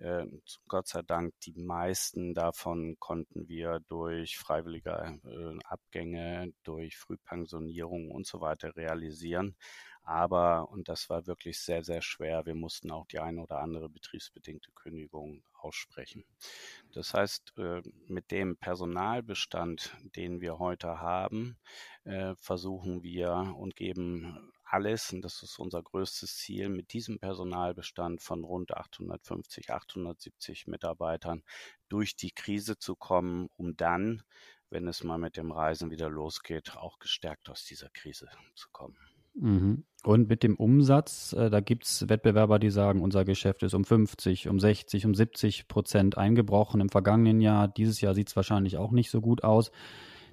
Ähm, 0.00 0.42
Gott 0.66 0.88
sei 0.88 1.02
Dank, 1.02 1.34
die 1.44 1.54
meisten 1.54 2.34
davon 2.34 2.96
konnten 2.98 3.46
wir 3.46 3.78
durch 3.86 4.38
freiwillige 4.38 5.20
äh, 5.24 5.64
Abgänge, 5.64 6.52
durch 6.64 6.96
Frühpensionierung 6.96 8.10
und 8.10 8.26
so 8.26 8.40
weiter 8.40 8.74
realisieren. 8.74 9.54
Aber, 10.04 10.68
und 10.70 10.88
das 10.88 11.08
war 11.08 11.26
wirklich 11.26 11.58
sehr, 11.58 11.82
sehr 11.82 12.02
schwer, 12.02 12.44
wir 12.44 12.54
mussten 12.54 12.90
auch 12.90 13.06
die 13.06 13.18
eine 13.18 13.40
oder 13.42 13.60
andere 13.60 13.88
betriebsbedingte 13.88 14.70
Kündigung 14.72 15.42
aussprechen. 15.54 16.24
Das 16.92 17.14
heißt, 17.14 17.54
äh, 17.56 17.80
mit 18.06 18.30
dem 18.30 18.58
Personalbestand, 18.58 19.96
den 20.14 20.42
wir 20.42 20.58
heute 20.58 21.00
haben, 21.00 21.56
äh, 22.04 22.34
versuchen 22.36 23.02
wir 23.02 23.54
und 23.56 23.76
geben 23.76 24.52
alles, 24.64 25.12
und 25.12 25.22
das 25.22 25.42
ist 25.42 25.58
unser 25.58 25.82
größtes 25.82 26.36
Ziel, 26.36 26.68
mit 26.68 26.92
diesem 26.92 27.18
Personalbestand 27.18 28.20
von 28.20 28.44
rund 28.44 28.76
850, 28.76 29.70
870 29.70 30.66
Mitarbeitern 30.66 31.42
durch 31.88 32.16
die 32.16 32.32
Krise 32.32 32.76
zu 32.76 32.94
kommen, 32.94 33.48
um 33.56 33.76
dann, 33.76 34.22
wenn 34.70 34.88
es 34.88 35.04
mal 35.04 35.18
mit 35.18 35.36
dem 35.36 35.50
Reisen 35.52 35.90
wieder 35.90 36.10
losgeht, 36.10 36.76
auch 36.76 36.98
gestärkt 36.98 37.48
aus 37.48 37.64
dieser 37.64 37.88
Krise 37.90 38.28
zu 38.54 38.68
kommen. 38.70 38.98
Mhm. 39.34 39.84
Und 40.04 40.28
mit 40.28 40.42
dem 40.42 40.56
Umsatz, 40.56 41.32
äh, 41.32 41.48
da 41.48 41.60
gibt 41.60 41.86
es 41.86 42.08
Wettbewerber, 42.08 42.58
die 42.58 42.70
sagen, 42.70 43.00
unser 43.00 43.24
Geschäft 43.24 43.62
ist 43.62 43.72
um 43.72 43.84
50, 43.84 44.48
um 44.48 44.60
60, 44.60 45.06
um 45.06 45.14
70 45.14 45.66
Prozent 45.66 46.18
eingebrochen 46.18 46.82
im 46.82 46.90
vergangenen 46.90 47.40
Jahr. 47.40 47.68
Dieses 47.68 48.02
Jahr 48.02 48.14
sieht 48.14 48.28
es 48.28 48.36
wahrscheinlich 48.36 48.76
auch 48.76 48.90
nicht 48.90 49.10
so 49.10 49.22
gut 49.22 49.42
aus. 49.42 49.72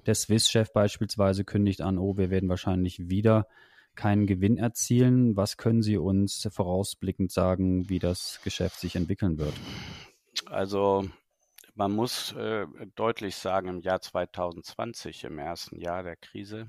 Der 0.04 0.14
Swiss-Chef 0.14 0.72
beispielsweise 0.74 1.44
kündigt 1.44 1.80
an, 1.80 1.96
oh, 1.96 2.18
wir 2.18 2.28
werden 2.28 2.50
wahrscheinlich 2.50 3.08
wieder 3.08 3.46
keinen 3.94 4.26
Gewinn 4.26 4.58
erzielen. 4.58 5.36
Was 5.36 5.56
können 5.56 5.82
Sie 5.82 5.96
uns 5.96 6.46
vorausblickend 6.50 7.32
sagen, 7.32 7.88
wie 7.88 7.98
das 7.98 8.40
Geschäft 8.44 8.78
sich 8.78 8.94
entwickeln 8.96 9.38
wird? 9.38 9.54
Also 10.46 11.08
man 11.74 11.92
muss 11.92 12.32
äh, 12.32 12.66
deutlich 12.96 13.36
sagen, 13.36 13.68
im 13.68 13.80
Jahr 13.80 14.00
2020, 14.00 15.24
im 15.24 15.38
ersten 15.38 15.78
Jahr 15.80 16.02
der 16.02 16.16
Krise, 16.16 16.68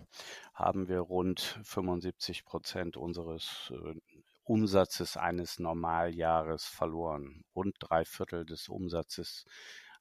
haben 0.54 0.88
wir 0.88 1.00
rund 1.00 1.60
75 1.64 2.46
Prozent 2.46 2.96
unseres 2.98 3.72
äh, 3.76 4.00
Umsatzes 4.46 5.18
eines 5.18 5.60
Normaljahres 5.60 6.66
verloren. 6.66 7.44
Rund 7.56 7.76
drei 7.80 8.06
Viertel 8.06 8.46
des 8.46 8.70
Umsatzes 8.70 9.46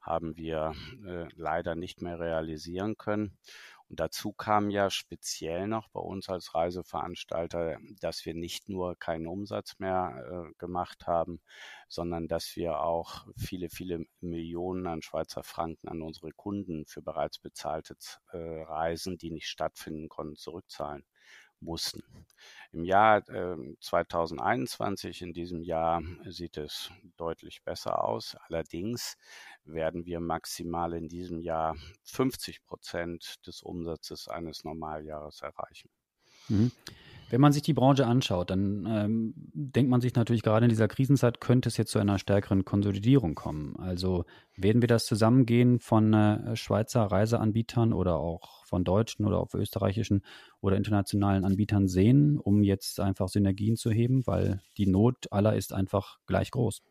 haben 0.01 0.37
wir 0.37 0.75
äh, 1.07 1.29
leider 1.37 1.75
nicht 1.77 2.03
mehr 2.03 2.19
realisieren 2.19 2.97
können. 2.97 3.39
Und 3.93 4.01
dazu 4.01 4.33
kam 4.33 4.71
ja 4.71 4.89
speziell 4.89 5.67
noch 5.67 5.91
bei 5.91 6.01
uns 6.01 6.31
als 6.31 6.55
Reiseveranstalter, 6.55 7.77
dass 8.01 8.25
wir 8.25 8.33
nicht 8.33 8.71
nur 8.71 8.97
keinen 8.99 9.27
Umsatz 9.27 9.79
mehr 9.81 10.49
äh, 10.49 10.55
gemacht 10.57 11.07
haben, 11.07 11.43
sondern 11.91 12.27
dass 12.27 12.57
wir 12.57 12.81
auch 12.81 13.27
viele, 13.37 13.69
viele 13.69 14.07
Millionen 14.21 14.87
an 14.87 15.03
Schweizer 15.03 15.43
Franken 15.43 15.89
an 15.89 16.01
unsere 16.01 16.31
Kunden 16.33 16.87
für 16.87 17.03
bereits 17.03 17.39
bezahlte 17.39 17.95
äh, 18.31 18.39
Reisen, 18.63 19.19
die 19.19 19.31
nicht 19.31 19.49
stattfinden 19.49 20.09
konnten, 20.09 20.37
zurückzahlen 20.37 21.05
mussten. 21.63 22.03
Im 22.73 22.85
Jahr 22.85 23.29
äh, 23.29 23.57
2021, 23.81 25.23
in 25.23 25.33
diesem 25.33 25.63
Jahr, 25.63 26.03
sieht 26.25 26.57
es 26.57 26.91
deutlich 27.17 27.63
besser 27.63 28.03
aus. 28.05 28.37
Allerdings 28.49 29.17
werden 29.65 30.07
wir 30.07 30.21
maximal 30.21 30.95
in 30.95 31.09
diesem 31.09 31.41
Jahr 31.41 31.77
50 32.05 32.65
Prozent 32.65 33.47
des 33.47 33.63
Umsatzes 33.63 34.29
eines 34.29 34.65
Normaljahres 34.65 35.43
erreichen. 35.43 35.91
Mhm. 36.49 36.73
Wenn 37.33 37.41
man 37.41 37.53
sich 37.53 37.63
die 37.63 37.73
Branche 37.73 38.07
anschaut, 38.07 38.51
dann 38.51 38.85
ähm, 38.87 39.33
denkt 39.55 39.91
man 39.91 40.03
sich 40.03 40.15
natürlich 40.15 40.43
gerade 40.43 40.67
in 40.67 40.69
dieser 40.69 40.87
Krisenzeit 40.87 41.41
könnte 41.41 41.71
es 41.71 41.79
jetzt 41.79 41.91
zu 41.91 41.99
einer 41.99 42.19
stärkeren 42.19 42.67
Konsolidierung 42.67 43.35
kommen. 43.35 43.75
Also 43.79 44.27
werden 44.55 44.83
wir 44.83 44.87
das 44.87 45.07
Zusammengehen 45.07 45.81
von 45.81 46.13
äh, 46.13 46.55
Schweizer 46.57 47.05
Reiseanbietern 47.05 47.95
oder 47.95 48.19
auch 48.19 48.67
von 48.67 48.85
deutschen 48.85 49.25
oder 49.25 49.39
auch 49.39 49.55
österreichischen 49.55 50.21
oder 50.61 50.77
internationalen 50.77 51.47
Anbietern 51.47 51.89
sehen, 51.89 52.39
um 52.39 52.63
jetzt 52.63 53.01
einfach 53.01 53.29
Synergien 53.29 53.77
zu 53.77 53.91
heben, 53.91 54.27
weil 54.27 54.61
die 54.77 54.87
Not 54.87 55.33
aller 55.33 55.57
ist 55.57 55.73
einfach 55.73 56.19
gleich 56.27 56.51
groß. 56.51 56.83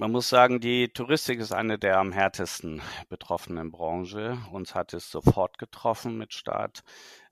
Man 0.00 0.12
muss 0.12 0.30
sagen, 0.30 0.60
die 0.60 0.88
Touristik 0.88 1.40
ist 1.40 1.52
eine 1.52 1.78
der 1.78 1.98
am 1.98 2.10
härtesten 2.10 2.80
betroffenen 3.10 3.70
Branche. 3.70 4.38
Uns 4.50 4.74
hat 4.74 4.94
es 4.94 5.10
sofort 5.10 5.58
getroffen 5.58 6.16
mit 6.16 6.32
Start 6.32 6.84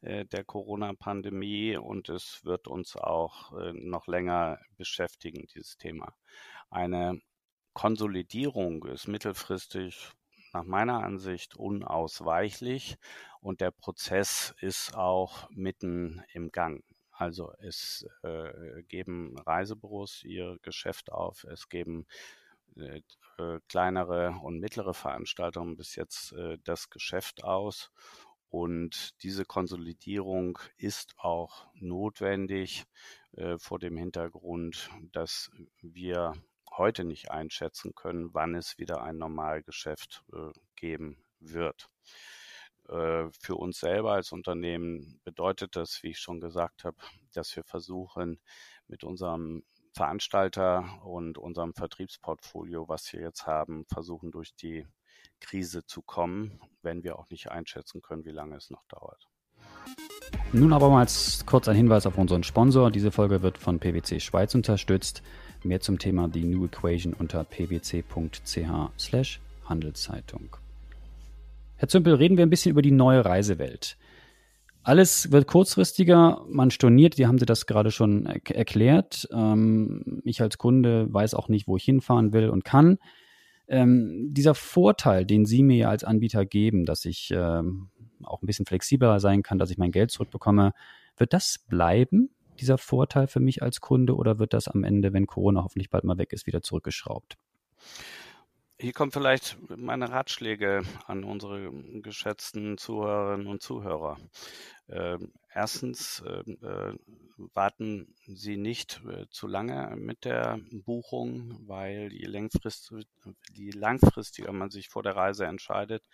äh, 0.02 0.26
der 0.26 0.44
Corona-Pandemie 0.44 1.78
und 1.78 2.10
es 2.10 2.44
wird 2.44 2.68
uns 2.68 2.94
auch 2.94 3.58
äh, 3.58 3.72
noch 3.72 4.06
länger 4.06 4.58
beschäftigen, 4.76 5.46
dieses 5.54 5.78
Thema. 5.78 6.14
Eine 6.68 7.22
Konsolidierung 7.72 8.84
ist 8.84 9.08
mittelfristig 9.08 10.10
nach 10.52 10.64
meiner 10.64 11.02
Ansicht 11.02 11.56
unausweichlich 11.56 12.98
und 13.40 13.62
der 13.62 13.70
Prozess 13.70 14.54
ist 14.60 14.94
auch 14.94 15.48
mitten 15.52 16.22
im 16.34 16.52
Gang. 16.52 16.84
Also 17.12 17.50
es 17.60 18.06
äh, 18.22 18.82
geben 18.82 19.38
Reisebüros 19.38 20.22
ihr 20.22 20.58
Geschäft 20.60 21.10
auf, 21.10 21.44
es 21.44 21.70
geben 21.70 22.06
äh, 22.78 23.02
äh, 23.38 23.60
kleinere 23.68 24.36
und 24.42 24.58
mittlere 24.58 24.94
Veranstaltungen 24.94 25.76
bis 25.76 25.94
jetzt 25.94 26.32
äh, 26.32 26.58
das 26.64 26.90
Geschäft 26.90 27.44
aus. 27.44 27.90
Und 28.50 29.22
diese 29.22 29.44
Konsolidierung 29.44 30.58
ist 30.76 31.14
auch 31.18 31.66
notwendig 31.74 32.84
äh, 33.32 33.58
vor 33.58 33.78
dem 33.78 33.96
Hintergrund, 33.96 34.90
dass 35.12 35.50
wir 35.82 36.32
heute 36.76 37.04
nicht 37.04 37.30
einschätzen 37.30 37.94
können, 37.94 38.32
wann 38.32 38.54
es 38.54 38.78
wieder 38.78 39.02
ein 39.02 39.18
Normalgeschäft 39.18 40.24
äh, 40.32 40.52
geben 40.76 41.22
wird. 41.40 41.90
Äh, 42.88 43.28
für 43.38 43.56
uns 43.56 43.80
selber 43.80 44.12
als 44.12 44.32
Unternehmen 44.32 45.20
bedeutet 45.24 45.76
das, 45.76 46.02
wie 46.02 46.10
ich 46.10 46.18
schon 46.18 46.40
gesagt 46.40 46.84
habe, 46.84 46.96
dass 47.34 47.54
wir 47.54 47.64
versuchen, 47.64 48.40
mit 48.86 49.04
unserem 49.04 49.62
Veranstalter 49.92 51.00
und 51.04 51.38
unserem 51.38 51.74
Vertriebsportfolio, 51.74 52.88
was 52.88 53.12
wir 53.12 53.20
jetzt 53.20 53.46
haben, 53.46 53.84
versuchen 53.86 54.30
durch 54.30 54.54
die 54.54 54.86
Krise 55.40 55.84
zu 55.86 56.02
kommen, 56.02 56.60
wenn 56.82 57.02
wir 57.02 57.18
auch 57.18 57.28
nicht 57.30 57.50
einschätzen 57.50 58.02
können, 58.02 58.24
wie 58.24 58.30
lange 58.30 58.56
es 58.56 58.70
noch 58.70 58.84
dauert. 58.88 59.28
Nun 60.52 60.72
aber 60.72 60.88
mal 60.88 61.06
kurz 61.46 61.68
ein 61.68 61.76
Hinweis 61.76 62.06
auf 62.06 62.16
unseren 62.16 62.42
Sponsor. 62.42 62.90
Diese 62.90 63.10
Folge 63.10 63.42
wird 63.42 63.58
von 63.58 63.78
PwC 63.78 64.20
Schweiz 64.20 64.54
unterstützt. 64.54 65.22
Mehr 65.62 65.80
zum 65.80 65.98
Thema 65.98 66.28
die 66.28 66.44
New 66.44 66.64
Equation 66.64 67.12
unter 67.12 67.44
pwc.ch/slash 67.44 69.40
Handelszeitung. 69.66 70.56
Herr 71.76 71.88
Zümpel, 71.88 72.14
reden 72.14 72.36
wir 72.36 72.46
ein 72.46 72.50
bisschen 72.50 72.70
über 72.70 72.82
die 72.82 72.90
neue 72.90 73.24
Reisewelt. 73.24 73.96
Alles 74.82 75.32
wird 75.32 75.46
kurzfristiger, 75.46 76.44
man 76.48 76.70
storniert, 76.70 77.18
die 77.18 77.26
haben 77.26 77.38
Sie 77.38 77.46
das 77.46 77.66
gerade 77.66 77.90
schon 77.90 78.26
er 78.26 78.56
erklärt. 78.56 79.28
Ähm, 79.32 80.22
ich 80.24 80.40
als 80.40 80.56
Kunde 80.58 81.12
weiß 81.12 81.34
auch 81.34 81.48
nicht, 81.48 81.68
wo 81.68 81.76
ich 81.76 81.84
hinfahren 81.84 82.32
will 82.32 82.48
und 82.48 82.64
kann. 82.64 82.98
Ähm, 83.66 84.28
dieser 84.32 84.54
Vorteil, 84.54 85.26
den 85.26 85.44
Sie 85.44 85.62
mir 85.62 85.90
als 85.90 86.04
Anbieter 86.04 86.46
geben, 86.46 86.86
dass 86.86 87.04
ich 87.04 87.30
ähm, 87.34 87.90
auch 88.22 88.40
ein 88.42 88.46
bisschen 88.46 88.66
flexibler 88.66 89.20
sein 89.20 89.42
kann, 89.42 89.58
dass 89.58 89.70
ich 89.70 89.78
mein 89.78 89.92
Geld 89.92 90.10
zurückbekomme, 90.10 90.72
wird 91.16 91.32
das 91.32 91.58
bleiben? 91.68 92.30
dieser 92.58 92.78
Vorteil 92.78 93.26
für 93.26 93.40
mich 93.40 93.62
als 93.62 93.80
Kunde 93.80 94.16
oder 94.16 94.38
wird 94.38 94.52
das 94.52 94.68
am 94.68 94.84
Ende, 94.84 95.12
wenn 95.12 95.26
Corona 95.26 95.62
hoffentlich 95.62 95.90
bald 95.90 96.04
mal 96.04 96.18
weg 96.18 96.32
ist, 96.32 96.46
wieder 96.46 96.62
zurückgeschraubt? 96.62 97.36
Hier 98.80 98.92
kommen 98.92 99.10
vielleicht 99.10 99.56
meine 99.76 100.10
Ratschläge 100.10 100.84
an 101.06 101.24
unsere 101.24 101.72
geschätzten 102.00 102.78
Zuhörerinnen 102.78 103.48
und 103.48 103.60
Zuhörer. 103.60 104.18
Äh, 104.86 105.18
erstens, 105.52 106.22
äh, 106.24 106.48
äh, 106.64 106.96
warten 107.54 108.14
Sie 108.28 108.56
nicht 108.56 109.02
äh, 109.04 109.26
zu 109.30 109.48
lange 109.48 109.96
mit 109.96 110.24
der 110.24 110.60
Buchung, 110.70 111.58
weil 111.66 112.12
je, 112.12 112.26
längfrist, 112.26 112.94
je 113.52 113.70
langfristiger 113.72 114.52
man 114.52 114.70
sich 114.70 114.88
vor 114.88 115.02
der 115.02 115.16
Reise 115.16 115.46
entscheidet, 115.46 116.04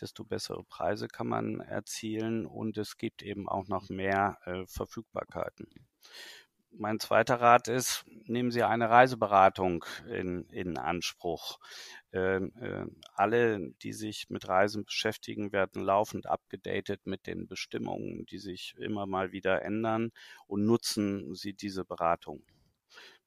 desto 0.00 0.24
bessere 0.24 0.64
Preise 0.64 1.06
kann 1.06 1.28
man 1.28 1.60
erzielen 1.60 2.44
und 2.44 2.76
es 2.76 2.98
gibt 2.98 3.22
eben 3.22 3.48
auch 3.48 3.68
noch 3.68 3.88
mehr 3.88 4.36
äh, 4.46 4.66
Verfügbarkeiten 4.66 5.68
mein 6.72 7.00
zweiter 7.00 7.40
Rat 7.40 7.68
ist, 7.68 8.04
nehmen 8.26 8.50
Sie 8.50 8.62
eine 8.62 8.90
Reiseberatung 8.90 9.84
in, 10.08 10.44
in 10.50 10.78
Anspruch. 10.78 11.58
Äh, 12.12 12.40
alle, 13.14 13.72
die 13.82 13.92
sich 13.92 14.30
mit 14.30 14.48
Reisen 14.48 14.84
beschäftigen, 14.84 15.52
werden 15.52 15.82
laufend 15.82 16.26
abgedatet 16.26 17.06
mit 17.06 17.26
den 17.26 17.46
Bestimmungen, 17.46 18.26
die 18.26 18.38
sich 18.38 18.74
immer 18.78 19.06
mal 19.06 19.32
wieder 19.32 19.62
ändern 19.62 20.10
und 20.46 20.64
nutzen 20.64 21.34
Sie 21.34 21.54
diese 21.54 21.84
Beratung. 21.84 22.42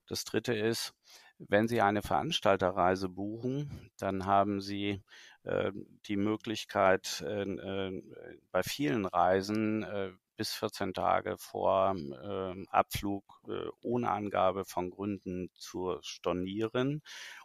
Das 0.07 0.25
dritte 0.25 0.53
ist, 0.53 0.93
wenn 1.37 1.67
Sie 1.67 1.81
eine 1.81 2.01
Veranstalterreise 2.01 3.09
buchen, 3.09 3.91
dann 3.97 4.25
haben 4.25 4.61
Sie 4.61 5.01
äh, 5.43 5.71
die 6.07 6.17
Möglichkeit, 6.17 7.23
äh, 7.25 7.43
äh 7.43 8.03
bei 8.51 8.63
vielen 8.63 9.05
Reisen 9.05 9.83
äh, 9.83 10.11
bis 10.35 10.53
14 10.53 10.93
Tage 10.93 11.37
vor 11.37 11.95
äh, 11.95 12.65
Abflug 12.69 13.23
äh, 13.47 13.69
ohne 13.81 14.09
Angabe 14.09 14.65
von 14.65 14.89
Gründen 14.89 15.49
zu 15.55 15.97
stornieren. 16.01 17.01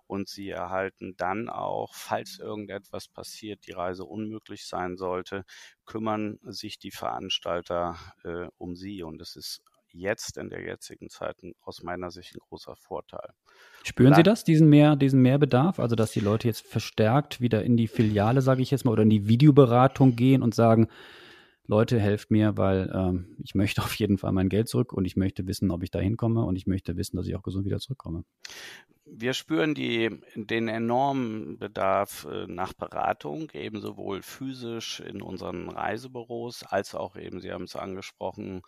Und 0.07 0.28
Sie 0.28 0.49
erhalten 0.49 1.14
dann 1.16 1.49
auch, 1.49 1.95
falls 1.95 2.38
irgendetwas 2.38 3.09
passiert, 3.09 3.66
die 3.66 3.73
Reise 3.73 4.04
unmöglich 4.04 4.66
sein 4.66 4.97
sollte, 4.97 5.45
kümmern 5.85 6.38
sich 6.42 6.78
die 6.78 6.90
Veranstalter 6.90 7.97
äh, 8.25 8.49
um 8.57 8.75
Sie. 8.75 9.02
Und 9.02 9.18
das 9.18 9.37
ist 9.37 9.62
jetzt 9.92 10.37
in 10.37 10.50
der 10.50 10.62
jetzigen 10.62 11.09
Zeit 11.11 11.37
aus 11.62 11.83
meiner 11.83 12.11
Sicht 12.11 12.35
ein 12.35 12.40
großer 12.40 12.76
Vorteil. 12.76 13.30
Spüren 13.85 14.14
Sie 14.14 14.23
das, 14.23 14.45
diesen, 14.45 14.68
mehr, 14.68 14.97
diesen 14.97 15.21
Mehrbedarf? 15.23 15.78
Also, 15.78 15.97
dass 15.97 16.12
die 16.12 16.21
Leute 16.21 16.49
jetzt 16.49 16.66
verstärkt 16.66 17.40
wieder 17.40 17.62
in 17.62 17.76
die 17.76 17.88
Filiale, 17.88 18.42
sage 18.42 18.62
ich 18.62 18.71
jetzt 18.71 18.85
mal, 18.85 18.92
oder 18.92 19.02
in 19.02 19.11
die 19.11 19.28
Videoberatung 19.28 20.16
gehen 20.16 20.42
und 20.42 20.54
sagen, 20.54 20.88
Leute, 21.68 22.00
helft 22.00 22.30
mir, 22.30 22.56
weil 22.56 22.90
ähm, 22.92 23.37
ich 23.44 23.54
möchte 23.54 23.82
auf 23.82 23.94
jeden 23.94 24.18
Fall 24.18 24.32
mein 24.32 24.48
Geld 24.48 24.68
zurück 24.68 24.92
und 24.92 25.04
ich 25.04 25.16
möchte 25.16 25.46
wissen, 25.46 25.70
ob 25.70 25.82
ich 25.84 25.90
da 25.90 26.00
hinkomme 26.00 26.44
und 26.44 26.56
ich 26.56 26.66
möchte 26.66 26.96
wissen, 26.96 27.16
dass 27.16 27.28
ich 27.28 27.37
auch 27.37 27.42
gesund 27.42 27.64
wieder 27.66 27.78
zurückkomme 27.78 28.25
wir 29.11 29.35
spüren 29.35 29.75
die, 29.75 30.21
den 30.35 30.69
enormen 30.69 31.59
Bedarf 31.59 32.27
äh, 32.31 32.47
nach 32.47 32.73
Beratung, 32.73 33.50
eben 33.53 33.81
sowohl 33.81 34.23
physisch 34.23 35.00
in 35.00 35.23
unseren 35.23 35.69
Reisebüros 35.69 36.62
als 36.62 36.95
auch 36.95 37.17
eben, 37.17 37.41
Sie 37.41 37.53
haben 37.53 37.65
es 37.65 37.77
angesprochen, 37.77 38.62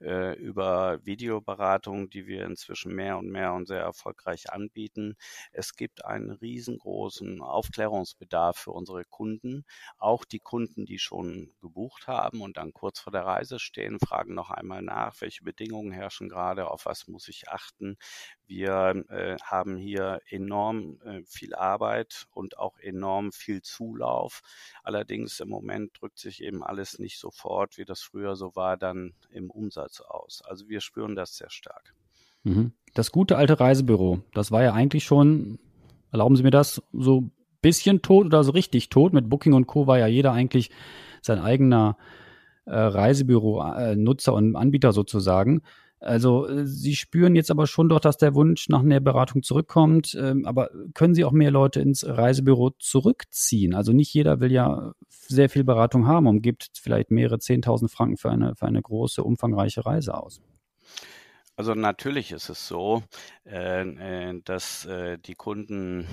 äh, 0.00 0.34
über 0.38 1.04
Videoberatung, 1.04 2.10
die 2.10 2.26
wir 2.26 2.44
inzwischen 2.44 2.94
mehr 2.94 3.18
und 3.18 3.30
mehr 3.30 3.52
und 3.54 3.66
sehr 3.66 3.80
erfolgreich 3.80 4.52
anbieten. 4.52 5.16
Es 5.52 5.76
gibt 5.76 6.04
einen 6.04 6.30
riesengroßen 6.30 7.40
Aufklärungsbedarf 7.40 8.56
für 8.58 8.72
unsere 8.72 9.04
Kunden. 9.04 9.64
Auch 9.98 10.24
die 10.24 10.40
Kunden, 10.40 10.84
die 10.86 10.98
schon 10.98 11.52
gebucht 11.60 12.06
haben 12.06 12.42
und 12.42 12.56
dann 12.56 12.72
kurz 12.72 13.00
vor 13.00 13.12
der 13.12 13.24
Reise 13.24 13.58
stehen, 13.58 13.98
fragen 13.98 14.34
noch 14.34 14.50
einmal 14.50 14.82
nach, 14.82 15.20
welche 15.20 15.44
Bedingungen 15.44 15.92
herrschen 15.92 16.28
gerade, 16.28 16.70
auf 16.70 16.86
was 16.86 17.08
muss 17.08 17.28
ich 17.28 17.48
achten. 17.48 17.96
Wir 18.46 19.04
äh, 19.08 19.36
haben 19.42 19.76
hier 19.76 20.20
enorm 20.28 20.98
äh, 21.04 21.22
viel 21.24 21.54
Arbeit 21.54 22.26
und 22.30 22.58
auch 22.58 22.78
enorm 22.78 23.32
viel 23.32 23.62
Zulauf. 23.62 24.42
Allerdings 24.82 25.40
im 25.40 25.48
Moment 25.48 25.92
drückt 26.00 26.18
sich 26.18 26.42
eben 26.42 26.62
alles 26.62 26.98
nicht 26.98 27.18
sofort, 27.18 27.78
wie 27.78 27.84
das 27.84 28.02
früher 28.02 28.36
so 28.36 28.54
war, 28.54 28.76
dann 28.76 29.14
im 29.30 29.50
Umsatz 29.50 30.00
aus. 30.00 30.42
Also 30.44 30.68
wir 30.68 30.80
spüren 30.80 31.14
das 31.16 31.36
sehr 31.36 31.50
stark. 31.50 31.94
Mhm. 32.42 32.72
Das 32.92 33.10
gute 33.10 33.36
alte 33.36 33.58
Reisebüro, 33.58 34.20
das 34.34 34.52
war 34.52 34.62
ja 34.62 34.72
eigentlich 34.74 35.04
schon, 35.04 35.58
erlauben 36.12 36.36
Sie 36.36 36.42
mir 36.42 36.50
das, 36.50 36.82
so 36.92 37.22
ein 37.22 37.32
bisschen 37.62 38.02
tot 38.02 38.26
oder 38.26 38.44
so 38.44 38.52
richtig 38.52 38.90
tot. 38.90 39.14
Mit 39.14 39.30
Booking 39.30 39.54
und 39.54 39.66
Co. 39.66 39.86
war 39.86 39.98
ja 39.98 40.06
jeder 40.06 40.32
eigentlich 40.32 40.70
sein 41.22 41.38
eigener 41.38 41.96
äh, 42.66 42.76
Reisebüro-Nutzer 42.76 44.32
äh, 44.32 44.34
und 44.34 44.56
Anbieter 44.56 44.92
sozusagen. 44.92 45.62
Also 46.04 46.46
äh, 46.46 46.66
Sie 46.66 46.94
spüren 46.94 47.34
jetzt 47.34 47.50
aber 47.50 47.66
schon 47.66 47.88
doch, 47.88 48.00
dass 48.00 48.16
der 48.16 48.34
Wunsch 48.34 48.68
nach 48.68 48.80
einer 48.80 49.00
Beratung 49.00 49.42
zurückkommt. 49.42 50.16
Ähm, 50.20 50.44
aber 50.46 50.70
können 50.94 51.14
Sie 51.14 51.24
auch 51.24 51.32
mehr 51.32 51.50
Leute 51.50 51.80
ins 51.80 52.06
Reisebüro 52.06 52.70
zurückziehen? 52.78 53.74
Also 53.74 53.92
nicht 53.92 54.12
jeder 54.12 54.40
will 54.40 54.52
ja 54.52 54.92
sehr 55.08 55.48
viel 55.48 55.64
Beratung 55.64 56.06
haben 56.06 56.26
und 56.26 56.42
gibt 56.42 56.68
vielleicht 56.80 57.10
mehrere 57.10 57.38
Zehntausend 57.38 57.90
Franken 57.90 58.16
für 58.16 58.30
eine, 58.30 58.54
für 58.54 58.66
eine 58.66 58.82
große, 58.82 59.22
umfangreiche 59.22 59.86
Reise 59.86 60.14
aus. 60.14 60.40
Also 61.56 61.74
natürlich 61.74 62.32
ist 62.32 62.48
es 62.48 62.66
so, 62.66 63.04
äh, 63.46 63.82
äh, 63.82 64.40
dass 64.44 64.86
äh, 64.86 65.18
die 65.18 65.36
Kunden 65.36 66.06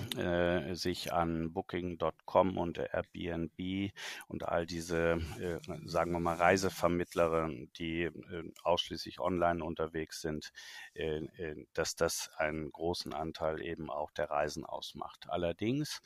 sich 0.74 1.14
an 1.14 1.52
Booking.com 1.52 2.58
und 2.58 2.78
Airbnb 2.78 3.92
und 4.28 4.48
all 4.48 4.66
diese, 4.66 5.20
sagen 5.86 6.12
wir 6.12 6.20
mal, 6.20 6.36
Reisevermittler, 6.36 7.50
die 7.78 8.10
ausschließlich 8.64 9.20
online 9.20 9.64
unterwegs 9.64 10.22
sind, 10.22 10.52
dass 11.74 11.96
das 11.96 12.30
einen 12.38 12.72
großen 12.72 13.14
Anteil 13.14 13.62
eben 13.62 13.90
auch 13.90 14.12
der 14.12 14.30
Reisen 14.30 14.66
ausmacht. 14.66 15.28
Allerdings 15.30 16.02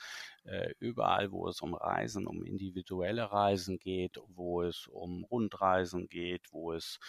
überall, 0.79 1.31
wo 1.31 1.47
es 1.47 1.61
um 1.61 1.73
Reisen, 1.73 2.27
um 2.27 2.43
individuelle 2.43 3.31
Reisen 3.31 3.79
geht, 3.79 4.17
wo 4.27 4.61
es 4.61 4.87
um 4.87 5.23
Rundreisen 5.25 6.07
geht, 6.07 6.51
wo 6.51 6.73
es 6.73 6.99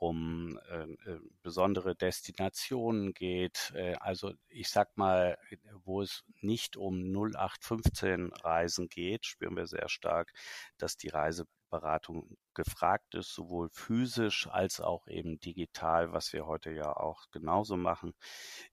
um 0.00 0.58
ähm, 0.70 0.96
äh, 1.06 1.18
besondere 1.42 1.94
Destinationen 1.94 3.12
geht. 3.14 3.72
Äh, 3.74 3.94
also 4.00 4.32
ich 4.48 4.68
sag 4.68 4.96
mal, 4.96 5.38
wo 5.84 6.02
es 6.02 6.24
nicht 6.40 6.76
um 6.76 7.12
0815 7.12 8.32
Reisen 8.32 8.88
geht, 8.88 9.26
spüren 9.26 9.56
wir 9.56 9.66
sehr 9.66 9.88
stark, 9.88 10.32
dass 10.78 10.96
die 10.96 11.08
Reise 11.08 11.46
Beratung 11.74 12.36
gefragt 12.54 13.16
ist, 13.16 13.34
sowohl 13.34 13.68
physisch 13.68 14.46
als 14.48 14.80
auch 14.80 15.08
eben 15.08 15.40
digital, 15.40 16.12
was 16.12 16.32
wir 16.32 16.46
heute 16.46 16.70
ja 16.70 16.96
auch 16.96 17.24
genauso 17.32 17.76
machen, 17.76 18.14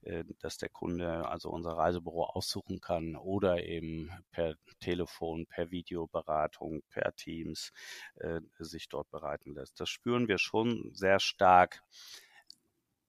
äh, 0.01 0.23
dass 0.39 0.57
der 0.59 0.69
Kunde 0.69 1.27
also 1.27 1.49
unser 1.49 1.71
Reisebüro 1.71 2.25
aussuchen 2.25 2.79
kann 2.79 3.15
oder 3.15 3.63
eben 3.63 4.11
per 4.29 4.55
Telefon, 4.79 5.47
per 5.47 5.71
Videoberatung, 5.71 6.83
per 6.89 7.15
Teams 7.15 7.71
äh, 8.15 8.41
sich 8.59 8.87
dort 8.87 9.09
bereiten 9.09 9.55
lässt. 9.55 9.79
Das 9.79 9.89
spüren 9.89 10.27
wir 10.27 10.37
schon 10.37 10.91
sehr 10.93 11.19
stark. 11.19 11.81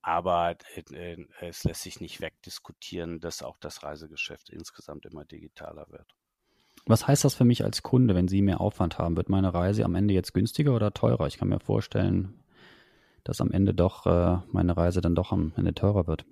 Aber 0.00 0.56
äh, 0.74 1.16
es 1.40 1.64
lässt 1.64 1.82
sich 1.82 2.00
nicht 2.00 2.20
wegdiskutieren, 2.22 3.20
dass 3.20 3.42
auch 3.42 3.58
das 3.58 3.82
Reisegeschäft 3.82 4.48
insgesamt 4.48 5.04
immer 5.04 5.24
digitaler 5.26 5.86
wird. 5.90 6.16
Was 6.86 7.06
heißt 7.06 7.24
das 7.24 7.34
für 7.34 7.44
mich 7.44 7.64
als 7.64 7.82
Kunde, 7.82 8.14
wenn 8.14 8.28
Sie 8.28 8.42
mehr 8.42 8.60
Aufwand 8.60 8.98
haben? 8.98 9.16
Wird 9.16 9.28
meine 9.28 9.54
Reise 9.54 9.84
am 9.84 9.94
Ende 9.94 10.14
jetzt 10.14 10.34
günstiger 10.34 10.74
oder 10.74 10.92
teurer? 10.92 11.26
Ich 11.26 11.38
kann 11.38 11.48
mir 11.48 11.60
vorstellen, 11.60 12.40
dass 13.24 13.40
am 13.40 13.52
Ende 13.52 13.72
doch 13.72 14.06
äh, 14.06 14.38
meine 14.50 14.76
Reise 14.76 15.00
dann 15.00 15.14
doch 15.14 15.32
am 15.32 15.52
Ende 15.56 15.74
teurer 15.74 16.06
wird. 16.06 16.24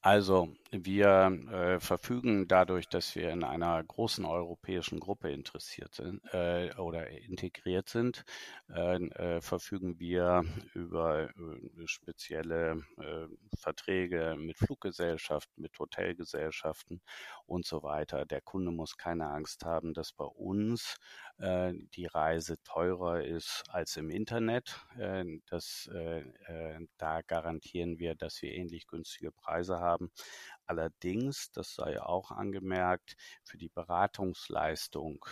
Also 0.00 0.48
wir 0.72 1.38
äh, 1.50 1.80
verfügen 1.80 2.48
dadurch, 2.48 2.88
dass 2.88 3.14
wir 3.14 3.30
in 3.30 3.44
einer 3.44 3.82
großen 3.84 4.24
europäischen 4.24 5.00
Gruppe 5.00 5.30
interessiert 5.30 5.94
sind 5.94 6.22
äh, 6.32 6.74
oder 6.76 7.08
integriert 7.10 7.90
sind, 7.90 8.24
äh, 8.70 8.96
äh 8.96 9.40
verfügen 9.42 10.00
wir 10.00 10.44
über 10.72 11.28
äh, 11.28 11.86
spezielle 11.86 12.82
äh, 12.96 13.26
Verträge 13.54 14.34
mit 14.38 14.56
Fluggesellschaften, 14.56 15.60
mit 15.60 15.78
Hotelgesellschaften 15.78 17.02
und 17.44 17.66
so 17.66 17.82
weiter. 17.82 18.24
Der 18.24 18.40
Kunde 18.40 18.70
muss 18.70 18.96
keine 18.96 19.28
Angst 19.28 19.64
haben, 19.66 19.92
dass 19.92 20.12
bei 20.12 20.24
uns 20.24 20.96
die 21.38 22.06
Reise 22.06 22.56
teurer 22.62 23.24
ist 23.24 23.64
als 23.68 23.96
im 23.96 24.10
Internet. 24.10 24.76
das, 25.46 25.90
da 26.98 27.20
garantieren 27.22 27.98
wir, 27.98 28.14
dass 28.14 28.42
wir 28.42 28.52
ähnlich 28.52 28.86
günstige 28.86 29.32
Preise 29.32 29.80
haben. 29.80 30.12
Allerdings, 30.72 31.50
das 31.52 31.74
sei 31.74 32.00
auch 32.00 32.30
angemerkt, 32.30 33.18
für 33.44 33.58
die 33.58 33.68
Beratungsleistung, 33.68 35.22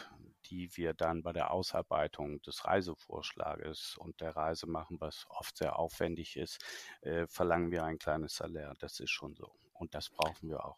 die 0.50 0.68
wir 0.76 0.92
dann 0.92 1.22
bei 1.22 1.32
der 1.32 1.50
Ausarbeitung 1.50 2.42
des 2.42 2.66
Reisevorschlages 2.66 3.96
und 3.96 4.20
der 4.20 4.36
Reise 4.36 4.66
machen, 4.66 5.00
was 5.00 5.24
oft 5.30 5.56
sehr 5.56 5.78
aufwendig 5.78 6.36
ist, 6.36 6.62
äh, 7.00 7.26
verlangen 7.26 7.70
wir 7.70 7.84
ein 7.84 7.98
kleines 7.98 8.34
Salär. 8.34 8.74
Das 8.80 9.00
ist 9.00 9.08
schon 9.08 9.34
so. 9.34 9.50
Und 9.72 9.94
das 9.94 10.10
brauchen 10.10 10.50
wir 10.50 10.62
auch. 10.62 10.76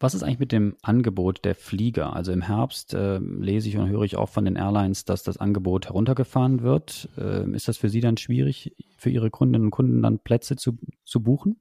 Was 0.00 0.14
ist 0.14 0.24
eigentlich 0.24 0.40
mit 0.40 0.50
dem 0.50 0.76
Angebot 0.82 1.44
der 1.44 1.54
Flieger? 1.54 2.12
Also 2.12 2.32
im 2.32 2.42
Herbst 2.42 2.92
äh, 2.92 3.18
lese 3.18 3.68
ich 3.68 3.76
und 3.76 3.88
höre 3.88 4.02
ich 4.02 4.16
auch 4.16 4.30
von 4.30 4.46
den 4.46 4.56
Airlines, 4.56 5.04
dass 5.04 5.22
das 5.22 5.36
Angebot 5.36 5.86
heruntergefahren 5.86 6.62
wird. 6.62 7.08
Äh, 7.16 7.48
ist 7.52 7.68
das 7.68 7.76
für 7.76 7.88
Sie 7.88 8.00
dann 8.00 8.16
schwierig, 8.16 8.74
für 8.98 9.10
Ihre 9.10 9.30
Kundinnen 9.30 9.66
und 9.66 9.70
Kunden 9.70 10.02
dann 10.02 10.18
Plätze 10.18 10.56
zu, 10.56 10.76
zu 11.04 11.22
buchen? 11.22 11.60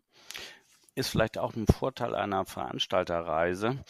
Ist 0.96 1.10
vielleicht 1.10 1.38
auch 1.38 1.56
ein 1.56 1.66
Vorteil 1.66 2.14
einer 2.16 2.46
Veranstalterreise, 2.46 3.84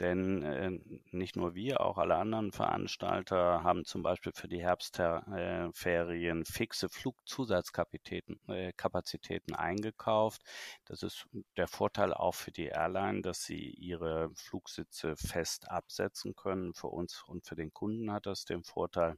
denn 0.00 0.42
äh, 0.42 0.78
nicht 1.10 1.36
nur 1.36 1.54
wir, 1.54 1.80
auch 1.80 1.98
alle 1.98 2.16
anderen 2.16 2.52
Veranstalter 2.52 3.64
haben 3.64 3.84
zum 3.84 4.02
Beispiel 4.02 4.32
für 4.32 4.48
die 4.48 4.62
Herbstferien 4.62 6.44
fixe 6.44 6.88
Flugzusatzkapazitäten 6.88 8.38
äh, 8.48 9.58
eingekauft. 9.58 10.42
Das 10.84 11.02
ist 11.02 11.26
der 11.56 11.66
Vorteil 11.66 12.14
auch 12.14 12.34
für 12.34 12.52
die 12.52 12.66
Airline, 12.66 13.22
dass 13.22 13.42
sie 13.44 13.70
ihre 13.70 14.30
Flugsitze 14.34 15.16
fest 15.16 15.68
absetzen 15.70 16.36
können. 16.36 16.74
Für 16.74 16.88
uns 16.88 17.24
und 17.26 17.44
für 17.46 17.56
den 17.56 17.72
Kunden 17.72 18.12
hat 18.12 18.26
das 18.26 18.44
den 18.44 18.62
Vorteil, 18.62 19.16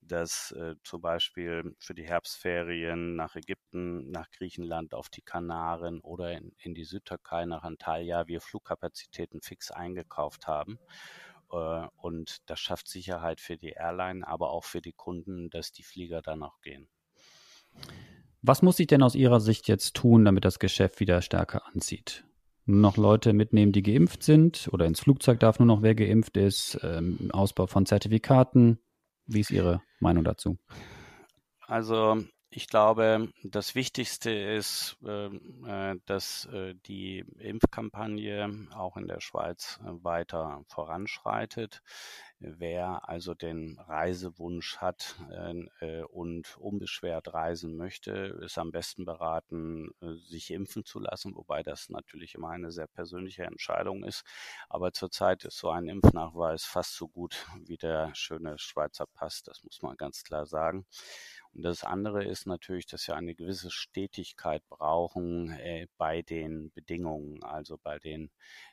dass 0.00 0.52
äh, 0.52 0.76
zum 0.84 1.00
Beispiel 1.00 1.74
für 1.80 1.94
die 1.94 2.06
Herbstferien 2.06 3.16
nach 3.16 3.34
Ägypten, 3.34 4.10
nach 4.10 4.30
Griechenland, 4.30 4.94
auf 4.94 5.08
die 5.08 5.22
Kanaren 5.22 6.00
oder 6.00 6.32
in, 6.32 6.52
in 6.58 6.74
die 6.74 6.84
Südtürkei, 6.84 7.44
nach 7.46 7.64
Antalya 7.64 8.28
wir 8.28 8.40
Flugkapazitäten 8.40 9.40
fix 9.40 9.70
eingekauft 9.70 10.11
haben. 10.46 10.78
Äh, 11.52 11.86
und 11.96 12.38
das 12.46 12.60
schafft 12.60 12.88
Sicherheit 12.88 13.40
für 13.40 13.56
die 13.56 13.70
Airline, 13.70 14.26
aber 14.26 14.50
auch 14.50 14.64
für 14.64 14.80
die 14.80 14.92
Kunden, 14.92 15.50
dass 15.50 15.72
die 15.72 15.82
Flieger 15.82 16.22
dann 16.22 16.42
auch 16.42 16.60
gehen. 16.60 16.88
Was 18.42 18.62
muss 18.62 18.80
ich 18.80 18.88
denn 18.88 19.02
aus 19.02 19.14
Ihrer 19.14 19.40
Sicht 19.40 19.68
jetzt 19.68 19.94
tun, 19.94 20.24
damit 20.24 20.44
das 20.44 20.58
Geschäft 20.58 20.98
wieder 21.00 21.22
stärker 21.22 21.66
anzieht? 21.66 22.24
Nur 22.64 22.80
noch 22.80 22.96
Leute 22.96 23.32
mitnehmen, 23.32 23.72
die 23.72 23.82
geimpft 23.82 24.22
sind 24.22 24.68
oder 24.72 24.86
ins 24.86 25.00
Flugzeug 25.00 25.40
darf 25.40 25.58
nur 25.58 25.66
noch 25.66 25.82
wer 25.82 25.94
geimpft 25.94 26.36
ist, 26.36 26.78
ähm, 26.82 27.30
Ausbau 27.32 27.66
von 27.66 27.86
Zertifikaten, 27.86 28.78
wie 29.26 29.40
ist 29.40 29.50
Ihre 29.50 29.82
Meinung 30.00 30.24
dazu? 30.24 30.58
Also 31.60 32.22
ich 32.54 32.68
glaube, 32.68 33.30
das 33.42 33.74
Wichtigste 33.74 34.30
ist, 34.30 34.98
ähm, 35.06 35.64
äh, 35.66 35.96
dass 36.04 36.44
äh, 36.46 36.74
die 36.86 37.24
Impfkampagne 37.38 38.68
auch 38.74 38.98
in 38.98 39.08
der 39.08 39.20
Schweiz 39.20 39.80
äh, 39.82 40.04
weiter 40.04 40.62
voranschreitet. 40.68 41.82
Wer 42.44 43.08
also 43.08 43.34
den 43.34 43.78
Reisewunsch 43.78 44.78
hat 44.78 45.14
und 46.08 46.56
unbeschwert 46.56 47.32
reisen 47.32 47.76
möchte, 47.76 48.36
ist 48.42 48.58
am 48.58 48.72
besten 48.72 49.04
beraten, 49.04 49.90
sich 50.26 50.50
impfen 50.50 50.84
zu 50.84 50.98
lassen, 50.98 51.36
wobei 51.36 51.62
das 51.62 51.88
natürlich 51.88 52.34
immer 52.34 52.50
eine 52.50 52.72
sehr 52.72 52.88
persönliche 52.88 53.44
Entscheidung 53.44 54.02
ist. 54.02 54.24
Aber 54.68 54.92
zurzeit 54.92 55.44
ist 55.44 55.58
so 55.58 55.70
ein 55.70 55.86
Impfnachweis 55.86 56.64
fast 56.64 56.96
so 56.96 57.06
gut 57.06 57.46
wie 57.64 57.76
der 57.76 58.12
schöne 58.16 58.58
Schweizer 58.58 59.06
Pass, 59.06 59.44
das 59.44 59.62
muss 59.62 59.80
man 59.80 59.96
ganz 59.96 60.24
klar 60.24 60.44
sagen. 60.44 60.84
Und 61.54 61.62
das 61.62 61.84
andere 61.84 62.24
ist 62.24 62.46
natürlich, 62.46 62.86
dass 62.86 63.06
wir 63.06 63.16
eine 63.16 63.34
gewisse 63.34 63.70
Stetigkeit 63.70 64.66
brauchen 64.68 65.50
äh, 65.50 65.86
bei 65.98 66.22
den 66.22 66.70
Bedingungen, 66.72 67.42
also 67.42 67.76
bei 67.76 67.98
den 67.98 68.30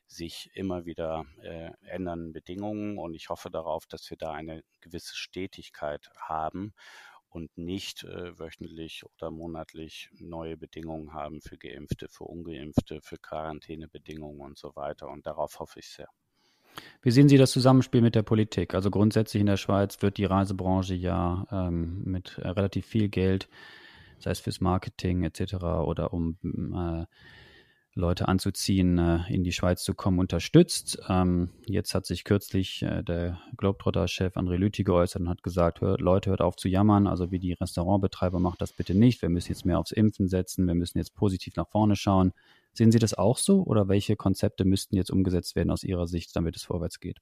sich 0.08 0.50
immer 0.54 0.86
wieder 0.86 1.26
äh, 1.42 1.72
ändernden 1.82 2.32
Bedingungen. 2.32 2.98
Und 2.98 3.16
ich 3.16 3.30
hoffe 3.30 3.50
darauf, 3.50 3.86
dass 3.86 4.10
wir 4.10 4.18
da 4.18 4.32
eine 4.32 4.64
gewisse 4.82 5.16
Stetigkeit 5.16 6.10
haben 6.16 6.74
und 7.30 7.58
nicht 7.58 8.04
äh, 8.04 8.38
wöchentlich 8.40 9.04
oder 9.06 9.30
monatlich 9.30 10.10
neue 10.14 10.58
Bedingungen 10.58 11.14
haben 11.14 11.42
für 11.42 11.58
Geimpfte, 11.58 12.08
für 12.10 12.26
Ungeimpfte, 12.26 13.02
für 13.02 13.18
Quarantänebedingungen 13.18 14.42
und 14.42 14.58
so 14.58 14.76
weiter. 14.76 15.10
Und 15.10 15.26
darauf 15.28 15.60
hoffe 15.60 15.80
ich 15.80 15.90
sehr. 15.90 16.10
Wie 17.02 17.12
sehen 17.12 17.30
Sie 17.30 17.38
das 17.38 17.52
Zusammenspiel 17.52 18.02
mit 18.02 18.16
der 18.16 18.24
Politik? 18.24 18.74
Also 18.74 18.92
grundsätzlich 18.92 19.42
in 19.42 19.48
der 19.48 19.58
Schweiz 19.58 20.02
wird 20.02 20.18
die 20.18 20.26
Reisebranche 20.26 20.96
ja 20.96 21.46
ähm, 21.52 22.02
mit 22.04 22.38
äh, 22.40 22.50
relativ 22.50 22.86
viel 22.86 23.10
Geld, 23.10 23.48
sei 24.20 24.32
es 24.32 24.40
fürs 24.40 24.60
Marketing 24.62 25.24
etc. 25.24 25.56
oder 25.56 26.14
um 26.14 26.38
äh, 26.44 27.06
Leute 28.00 28.28
anzuziehen, 28.28 28.98
äh, 28.98 29.20
in 29.30 29.44
die 29.44 29.52
Schweiz 29.52 29.84
zu 29.84 29.94
kommen, 29.94 30.20
unterstützt. 30.20 31.00
Ähm, 31.08 31.50
jetzt 31.66 31.94
hat 31.94 32.06
sich 32.06 32.24
kürzlich 32.24 32.82
äh, 32.82 33.04
der 33.04 33.40
Globetrotter-Chef 33.58 34.36
André 34.38 34.56
Lüthi 34.56 34.84
geäußert 34.84 35.22
und 35.22 35.30
hat 35.30 35.44
gesagt, 35.44 35.82
hör, 35.82 35.98
Leute, 36.00 36.32
hört 36.32 36.42
auf 36.42 36.56
zu 36.56 36.68
jammern, 36.68 37.08
also 37.08 37.32
wie 37.32 37.40
die 37.40 37.54
Restaurantbetreiber, 37.54 38.40
macht 38.40 38.62
das 38.62 38.74
bitte 38.74 38.96
nicht. 38.96 39.22
Wir 39.22 39.30
müssen 39.30 39.52
jetzt 39.52 39.66
mehr 39.66 39.80
aufs 39.80 39.92
Impfen 39.92 40.28
setzen, 40.28 40.68
wir 40.68 40.76
müssen 40.76 40.98
jetzt 40.98 41.16
positiv 41.16 41.56
nach 41.56 41.68
vorne 41.68 41.96
schauen. 41.96 42.32
Sehen 42.80 42.94
Sie 42.94 43.00
das 43.00 43.14
auch 43.14 43.38
so 43.38 43.64
oder 43.64 43.90
welche 43.90 44.16
Konzepte 44.16 44.64
müssten 44.64 44.96
jetzt 44.96 45.12
umgesetzt 45.12 45.58
werden 45.58 45.70
aus 45.70 45.84
Ihrer 45.84 46.08
Sicht, 46.08 46.34
damit 46.34 46.56
es 46.56 46.64
vorwärts 46.64 47.02
geht? 47.02 47.20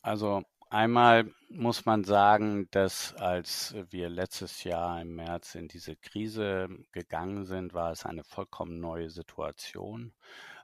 Also 0.00 0.42
einmal 0.70 1.30
muss 1.50 1.84
man 1.84 2.02
sagen, 2.04 2.66
dass 2.70 3.12
als 3.16 3.74
wir 3.90 4.08
letztes 4.08 4.64
Jahr 4.64 5.02
im 5.02 5.16
März 5.16 5.54
in 5.54 5.68
diese 5.68 5.96
Krise 5.96 6.70
gegangen 6.92 7.44
sind, 7.44 7.74
war 7.74 7.92
es 7.92 8.06
eine 8.06 8.24
vollkommen 8.24 8.80
neue 8.80 9.10
Situation, 9.10 10.14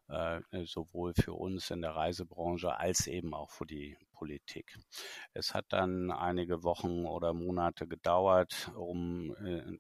äh, 0.08 0.40
sowohl 0.64 1.12
für 1.12 1.34
uns 1.34 1.70
in 1.70 1.82
der 1.82 1.94
Reisebranche 1.94 2.74
als 2.74 3.06
eben 3.06 3.34
auch 3.34 3.50
für 3.50 3.66
die 3.66 3.98
Politik. 4.12 4.78
Es 5.34 5.52
hat 5.52 5.66
dann 5.68 6.10
einige 6.10 6.64
Wochen 6.64 7.04
oder 7.04 7.34
Monate 7.34 7.86
gedauert, 7.86 8.72
um 8.74 9.36
äh, 9.44 9.76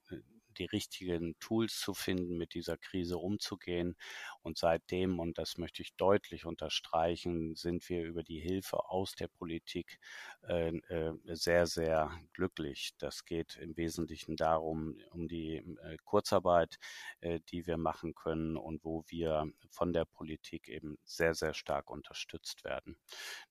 die 0.58 0.66
richtigen 0.66 1.38
Tools 1.40 1.78
zu 1.78 1.94
finden, 1.94 2.36
mit 2.36 2.54
dieser 2.54 2.76
Krise 2.76 3.18
umzugehen. 3.18 3.96
Und 4.42 4.58
seitdem, 4.58 5.18
und 5.18 5.38
das 5.38 5.58
möchte 5.58 5.82
ich 5.82 5.94
deutlich 5.96 6.44
unterstreichen, 6.44 7.54
sind 7.54 7.88
wir 7.88 8.04
über 8.04 8.22
die 8.22 8.40
Hilfe 8.40 8.88
aus 8.90 9.14
der 9.14 9.28
Politik 9.28 9.98
äh, 10.48 10.76
äh, 10.88 11.12
sehr, 11.24 11.66
sehr 11.66 12.10
glücklich. 12.32 12.92
Das 12.98 13.24
geht 13.24 13.56
im 13.56 13.76
Wesentlichen 13.76 14.36
darum, 14.36 14.98
um 15.10 15.28
die 15.28 15.56
äh, 15.56 15.96
Kurzarbeit, 16.04 16.76
äh, 17.20 17.40
die 17.50 17.66
wir 17.66 17.76
machen 17.76 18.14
können 18.14 18.56
und 18.56 18.84
wo 18.84 19.04
wir 19.08 19.46
von 19.70 19.92
der 19.92 20.04
Politik 20.04 20.68
eben 20.68 20.98
sehr, 21.04 21.34
sehr 21.34 21.54
stark 21.54 21.90
unterstützt 21.90 22.64
werden. 22.64 22.96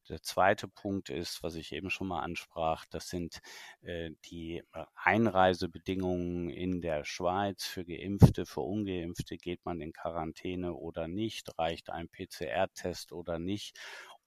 Der 0.10 0.22
zweite 0.22 0.68
Punkt 0.68 1.10
ist, 1.10 1.44
was 1.44 1.56
ich 1.56 1.74
eben 1.74 1.90
schon 1.90 2.08
mal 2.08 2.22
ansprach, 2.22 2.86
das 2.86 3.10
sind 3.10 3.42
äh, 3.82 4.12
die 4.26 4.64
äh, 4.74 4.86
Einreisebedingungen 4.96 6.50
in 6.50 6.82
der 6.82 7.04
Schweiz 7.04 7.66
für 7.66 7.84
Geimpfte, 7.84 8.46
für 8.46 8.62
Ungeimpfte. 8.62 9.38
Geht 9.38 9.66
man 9.66 9.82
in 9.82 9.92
Quarantäne 9.92 10.74
oder 10.74 11.08
nicht? 11.08 11.58
Reicht 11.58 11.90
ein 11.90 12.08
PCR-Test 12.08 13.12
oder 13.12 13.38
nicht? 13.38 13.78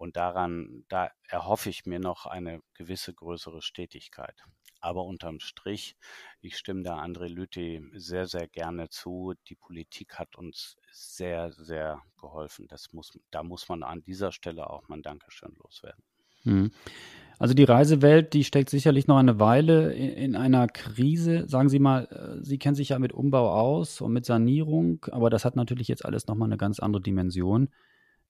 Und 0.01 0.17
daran, 0.17 0.85
da 0.89 1.11
erhoffe 1.29 1.69
ich 1.69 1.85
mir 1.85 2.01
noch 2.01 2.25
eine 2.25 2.63
gewisse 2.73 3.13
größere 3.13 3.61
Stetigkeit. 3.61 4.35
Aber 4.81 5.05
unterm 5.05 5.41
Strich, 5.41 5.95
ich 6.41 6.57
stimme 6.57 6.83
da 6.83 6.99
André 6.99 7.29
Lüthi 7.29 7.85
sehr, 7.93 8.27
sehr 8.27 8.49
gerne 8.49 8.89
zu. 8.89 9.35
Die 9.51 9.57
Politik 9.57 10.19
hat 10.19 10.37
uns 10.37 10.79
sehr, 10.91 11.53
sehr 11.53 12.01
geholfen. 12.19 12.67
Das 12.67 12.95
muss, 12.95 13.13
da 13.31 13.43
muss 13.43 13.69
man 13.69 13.83
an 13.83 14.03
dieser 14.03 14.33
Stelle 14.33 14.71
auch 14.71 14.89
mal 14.89 14.97
ein 14.97 15.03
Dankeschön 15.03 15.55
loswerden. 15.63 16.03
Hm. 16.45 16.71
Also 17.39 17.53
die 17.53 17.65
Reisewelt, 17.65 18.33
die 18.33 18.45
steckt 18.45 18.71
sicherlich 18.71 19.07
noch 19.07 19.19
eine 19.19 19.39
Weile 19.39 19.93
in, 19.93 20.09
in, 20.13 20.35
einer 20.35 20.67
Krise. 20.67 21.47
Sagen 21.47 21.69
Sie 21.69 21.79
mal, 21.79 22.07
äh, 22.07 22.43
Sie 22.43 22.57
kennen 22.57 22.75
sich 22.75 22.89
ja 22.89 22.99
mit 22.99 23.13
Umbau 23.13 23.51
aus 23.51 24.01
und 24.01 24.15
mit 24.15 24.25
Sanierung, 24.25 25.05
aber 25.11 25.29
das 25.29 25.45
hat 25.45 25.57
natürlich 25.57 25.89
jetzt 25.89 26.07
alles 26.07 26.27
nochmal 26.27 26.49
eine 26.49 26.57
ganz 26.57 26.81
andere 26.81 27.03
Dimension. 27.03 27.69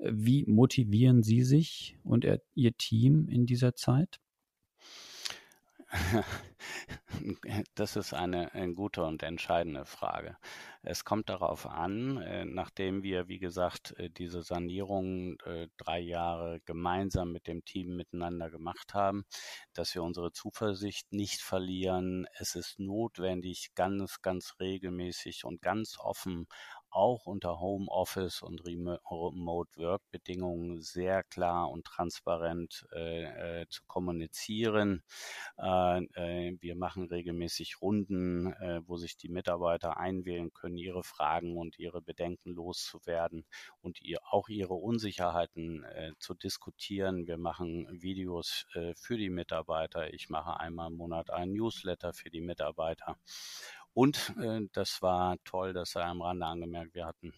Wie 0.02 0.44
motivieren 0.46 1.22
Sie 1.22 1.42
sich 1.42 1.98
und 2.04 2.26
Ihr 2.54 2.76
Team 2.76 3.28
in 3.28 3.46
dieser 3.46 3.74
Zeit? 3.74 4.20
Das 7.74 7.96
ist 7.96 8.14
eine, 8.14 8.54
eine, 8.54 8.74
gute 8.74 9.02
und 9.02 9.22
entscheidende 9.22 9.84
Frage. 9.84 10.36
Es 10.82 11.04
kommt 11.04 11.28
darauf 11.28 11.66
an, 11.66 12.18
äh, 12.22 12.44
nachdem 12.44 13.02
wir, 13.02 13.28
wie 13.28 13.38
gesagt, 13.38 13.94
äh, 13.98 14.08
diese 14.08 14.42
Sanierung 14.42 15.38
äh, 15.40 15.68
drei 15.76 15.98
Jahre 15.98 16.60
gemeinsam 16.64 17.32
mit 17.32 17.46
dem 17.46 17.64
Team 17.64 17.96
miteinander 17.96 18.50
gemacht 18.50 18.94
haben, 18.94 19.24
dass 19.74 19.94
wir 19.94 20.02
unsere 20.02 20.32
Zuversicht 20.32 21.12
nicht 21.12 21.40
verlieren. 21.40 22.26
Es 22.34 22.54
ist 22.54 22.78
notwendig, 22.78 23.70
ganz, 23.74 24.22
ganz 24.22 24.54
regelmäßig 24.60 25.44
und 25.44 25.60
ganz 25.60 25.98
offen 25.98 26.46
auch 26.90 27.26
unter 27.26 27.60
Homeoffice 27.60 28.42
und 28.42 28.64
Remote 28.66 29.70
Work 29.76 30.02
Bedingungen 30.10 30.80
sehr 30.80 31.22
klar 31.22 31.70
und 31.70 31.84
transparent 31.84 32.86
äh, 32.92 33.60
äh, 33.62 33.66
zu 33.68 33.82
kommunizieren. 33.86 35.02
Äh, 35.58 36.04
äh, 36.14 36.56
wir 36.60 36.76
machen 36.76 37.08
regelmäßig 37.08 37.80
Runden, 37.80 38.52
äh, 38.54 38.80
wo 38.86 38.96
sich 38.96 39.16
die 39.16 39.28
Mitarbeiter 39.28 39.96
einwählen 39.96 40.52
können, 40.52 40.76
ihre 40.76 41.02
Fragen 41.02 41.56
und 41.56 41.78
ihre 41.78 42.02
Bedenken 42.02 42.52
loszuwerden 42.52 43.44
und 43.80 44.00
ihr, 44.02 44.18
auch 44.30 44.48
ihre 44.48 44.74
Unsicherheiten 44.74 45.84
äh, 45.84 46.12
zu 46.18 46.34
diskutieren. 46.34 47.26
Wir 47.26 47.38
machen 47.38 47.86
Videos 47.90 48.66
für 48.94 49.16
die 49.16 49.30
Mitarbeiter. 49.30 50.12
Ich 50.12 50.28
mache 50.28 50.58
einmal 50.58 50.90
im 50.90 50.96
Monat 50.96 51.30
einen 51.30 51.52
Newsletter 51.52 52.12
für 52.12 52.30
die 52.30 52.40
Mitarbeiter. 52.40 53.16
Und 53.92 54.34
äh, 54.40 54.60
das 54.72 55.02
war 55.02 55.36
toll, 55.44 55.72
dass 55.72 55.94
er 55.94 56.06
am 56.06 56.22
Rande 56.22 56.46
angemerkt, 56.46 56.94
wir 56.94 57.06
hatten 57.06 57.32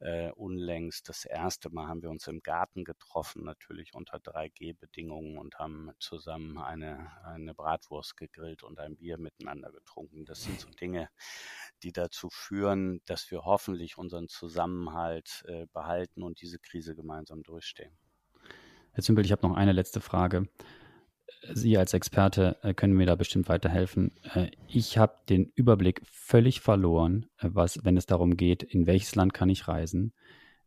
äh, 0.00 0.30
unlängst. 0.32 1.08
Das 1.08 1.24
erste 1.24 1.70
Mal 1.70 1.88
haben 1.88 2.02
wir 2.02 2.10
uns 2.10 2.26
im 2.26 2.40
Garten 2.42 2.84
getroffen, 2.84 3.44
natürlich 3.44 3.94
unter 3.94 4.18
3G-Bedingungen 4.18 5.38
und 5.38 5.58
haben 5.58 5.90
zusammen 5.98 6.58
eine, 6.58 7.10
eine 7.24 7.54
Bratwurst 7.54 8.16
gegrillt 8.16 8.62
und 8.62 8.78
ein 8.78 8.96
Bier 8.96 9.18
miteinander 9.18 9.72
getrunken. 9.72 10.24
Das 10.24 10.42
sind 10.42 10.60
so 10.60 10.68
Dinge, 10.70 11.08
die 11.82 11.92
dazu 11.92 12.28
führen, 12.30 13.00
dass 13.06 13.30
wir 13.30 13.44
hoffentlich 13.44 13.98
unseren 13.98 14.28
Zusammenhalt 14.28 15.44
äh, 15.48 15.66
behalten 15.72 16.22
und 16.22 16.40
diese 16.40 16.58
Krise 16.58 16.94
gemeinsam 16.94 17.42
durchstehen. 17.42 17.96
Herr 18.92 19.02
Zümpel, 19.02 19.24
ich 19.24 19.32
habe 19.32 19.46
noch 19.46 19.56
eine 19.56 19.72
letzte 19.72 20.00
Frage. 20.00 20.48
Sie 21.52 21.78
als 21.78 21.94
Experte 21.94 22.56
äh, 22.62 22.74
können 22.74 22.94
mir 22.94 23.06
da 23.06 23.14
bestimmt 23.14 23.48
weiterhelfen. 23.48 24.12
Äh, 24.34 24.48
ich 24.66 24.98
habe 24.98 25.14
den 25.28 25.50
Überblick 25.54 26.02
völlig 26.10 26.60
verloren, 26.60 27.26
äh, 27.38 27.48
was, 27.52 27.84
wenn 27.84 27.96
es 27.96 28.06
darum 28.06 28.36
geht, 28.36 28.62
in 28.62 28.86
welches 28.86 29.14
Land 29.14 29.34
kann 29.34 29.48
ich 29.48 29.68
reisen, 29.68 30.12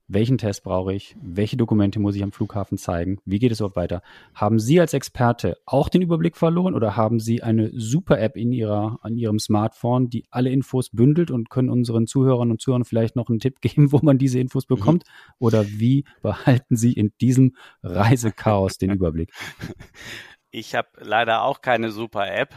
welchen 0.07 0.37
Test 0.37 0.63
brauche 0.63 0.93
ich, 0.93 1.15
welche 1.21 1.55
Dokumente 1.55 1.99
muss 1.99 2.15
ich 2.15 2.23
am 2.23 2.31
Flughafen 2.31 2.77
zeigen, 2.77 3.19
wie 3.25 3.39
geht 3.39 3.51
es 3.51 3.59
überhaupt 3.59 3.75
weiter. 3.75 4.01
Haben 4.33 4.59
Sie 4.59 4.79
als 4.79 4.93
Experte 4.93 5.57
auch 5.65 5.87
den 5.87 6.01
Überblick 6.01 6.35
verloren 6.35 6.73
oder 6.73 6.97
haben 6.97 7.19
Sie 7.19 7.43
eine 7.43 7.71
super 7.73 8.19
App 8.19 8.35
in 8.35 8.51
Ihrer, 8.51 8.99
an 9.01 9.15
Ihrem 9.15 9.39
Smartphone, 9.39 10.09
die 10.09 10.25
alle 10.29 10.49
Infos 10.49 10.89
bündelt 10.89 11.31
und 11.31 11.49
können 11.49 11.69
unseren 11.69 12.07
Zuhörern 12.07 12.51
und 12.51 12.61
Zuhörern 12.61 12.85
vielleicht 12.85 13.15
noch 13.15 13.29
einen 13.29 13.39
Tipp 13.39 13.59
geben, 13.61 13.91
wo 13.91 13.99
man 14.01 14.17
diese 14.17 14.39
Infos 14.39 14.67
mhm. 14.67 14.75
bekommt? 14.75 15.03
Mhm. 15.05 15.33
Oder 15.39 15.67
wie 15.67 16.05
behalten 16.21 16.75
Sie 16.75 16.93
in 16.93 17.13
diesem 17.21 17.55
Reisechaos 17.83 18.77
den 18.77 18.91
Überblick? 18.91 19.31
Ich 20.51 20.75
habe 20.75 20.89
leider 20.97 21.43
auch 21.43 21.61
keine 21.61 21.91
super 21.91 22.27
App. 22.29 22.53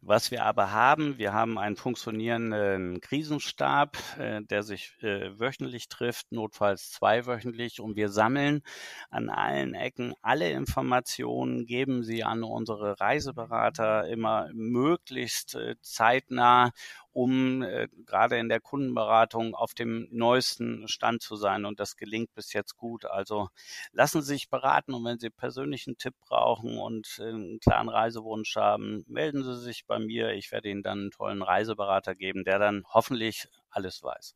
Was 0.00 0.30
wir 0.30 0.44
aber 0.44 0.72
haben, 0.72 1.18
wir 1.18 1.32
haben 1.32 1.58
einen 1.58 1.76
funktionierenden 1.76 3.00
Krisenstab, 3.00 3.96
äh, 4.18 4.42
der 4.42 4.62
sich 4.62 4.94
äh, 5.02 5.38
wöchentlich 5.38 5.88
trifft, 5.88 6.32
notfalls 6.32 6.90
zweiwöchentlich 6.90 7.80
und 7.80 7.96
wir 7.96 8.08
sammeln 8.08 8.62
an 9.10 9.28
allen 9.28 9.74
Ecken 9.74 10.14
alle 10.22 10.50
Informationen, 10.50 11.66
geben 11.66 12.02
sie 12.02 12.24
an 12.24 12.42
unsere 12.42 13.00
Reiseberater 13.00 14.08
immer 14.08 14.48
möglichst 14.52 15.54
äh, 15.54 15.76
zeitnah 15.82 16.72
um 17.12 17.64
gerade 18.06 18.38
in 18.38 18.48
der 18.48 18.60
Kundenberatung 18.60 19.56
auf 19.56 19.74
dem 19.74 20.06
neuesten 20.12 20.86
Stand 20.86 21.20
zu 21.20 21.34
sein. 21.34 21.64
Und 21.64 21.80
das 21.80 21.96
gelingt 21.96 22.32
bis 22.34 22.52
jetzt 22.52 22.76
gut. 22.76 23.06
Also 23.06 23.48
lassen 23.90 24.22
Sie 24.22 24.34
sich 24.34 24.50
beraten 24.50 24.94
und 24.94 25.04
wenn 25.04 25.18
Sie 25.18 25.30
persönlichen 25.30 25.98
Tipp 25.98 26.14
brauchen 26.20 26.78
und 26.78 27.18
einen 27.20 27.58
klaren 27.58 27.88
Reisewunsch 27.88 28.54
haben, 28.54 29.04
melden 29.08 29.42
Sie 29.42 29.57
sich 29.58 29.86
bei 29.86 29.98
mir. 29.98 30.32
Ich 30.32 30.50
werde 30.52 30.68
Ihnen 30.68 30.82
dann 30.82 30.98
einen 30.98 31.10
tollen 31.10 31.42
Reiseberater 31.42 32.14
geben, 32.14 32.44
der 32.44 32.58
dann 32.58 32.84
hoffentlich 32.92 33.48
alles 33.70 34.02
weiß. 34.02 34.34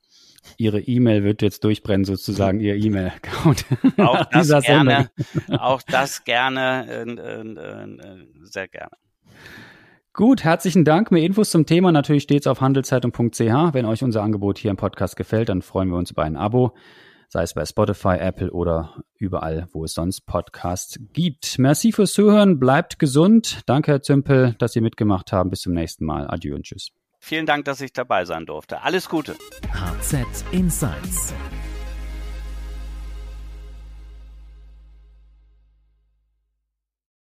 Ihre 0.59 0.81
E-Mail 0.81 1.25
wird 1.25 1.43
jetzt 1.43 1.65
durchbrennen, 1.65 2.05
sozusagen 2.05 2.61
Ihr 2.61 2.77
E-Mail-Account. 2.77 3.65
Auch 3.99 4.25
das 4.33 4.65
gerne, 4.65 5.11
auch 5.59 5.83
das 5.83 6.25
gerne, 6.25 6.87
äh, 6.89 7.03
äh, 7.03 7.89
äh, 7.91 8.27
sehr 8.43 8.69
gerne. 8.69 8.97
Gut, 10.15 10.45
herzlichen 10.45 10.85
Dank. 10.85 11.11
Mehr 11.11 11.23
Infos 11.23 11.51
zum 11.51 11.65
Thema 11.65 11.91
natürlich 11.91 12.25
stets 12.25 12.47
auf 12.47 12.61
handelszeitung.ch. 12.61 13.39
Wenn 13.39 13.87
euch 13.87 14.03
unser 14.05 14.23
Angebot 14.23 14.59
hier 14.59 14.71
im 14.71 14.77
Podcast 14.77 15.17
gefällt, 15.17 15.49
dann 15.49 15.63
freuen 15.63 15.89
wir 15.89 15.97
uns 15.97 16.11
über 16.11 16.23
ein 16.23 16.37
Abo, 16.37 16.75
sei 17.33 17.45
es 17.45 17.55
bei 17.55 17.65
Spotify, 17.65 18.19
Apple 18.19 18.51
oder 18.53 19.03
überall, 19.17 19.67
wo 19.73 19.85
es 19.85 19.95
sonst 19.95 20.27
Podcasts 20.27 21.01
gibt. 21.15 21.59
Merci 21.59 21.91
fürs 21.91 22.13
Zuhören, 22.13 22.61
bleibt 22.61 22.99
gesund. 22.99 23.63
Danke, 23.65 23.93
Herr 23.93 24.03
Zümpel, 24.03 24.55
dass 24.59 24.75
Sie 24.75 24.83
mitgemacht 24.83 25.33
haben. 25.33 25.49
Bis 25.49 25.63
zum 25.63 25.73
nächsten 25.73 26.05
Mal. 26.05 26.29
Adieu 26.29 26.55
und 26.55 26.65
tschüss. 26.65 26.91
Vielen 27.21 27.47
Dank, 27.47 27.65
dass 27.65 27.81
ich 27.81 27.95
dabei 27.95 28.27
sein 28.27 28.45
durfte. 28.45 28.83
Alles 28.83 29.09
Gute. 29.09 29.35
HZ 29.73 30.45
Insights 30.53 31.33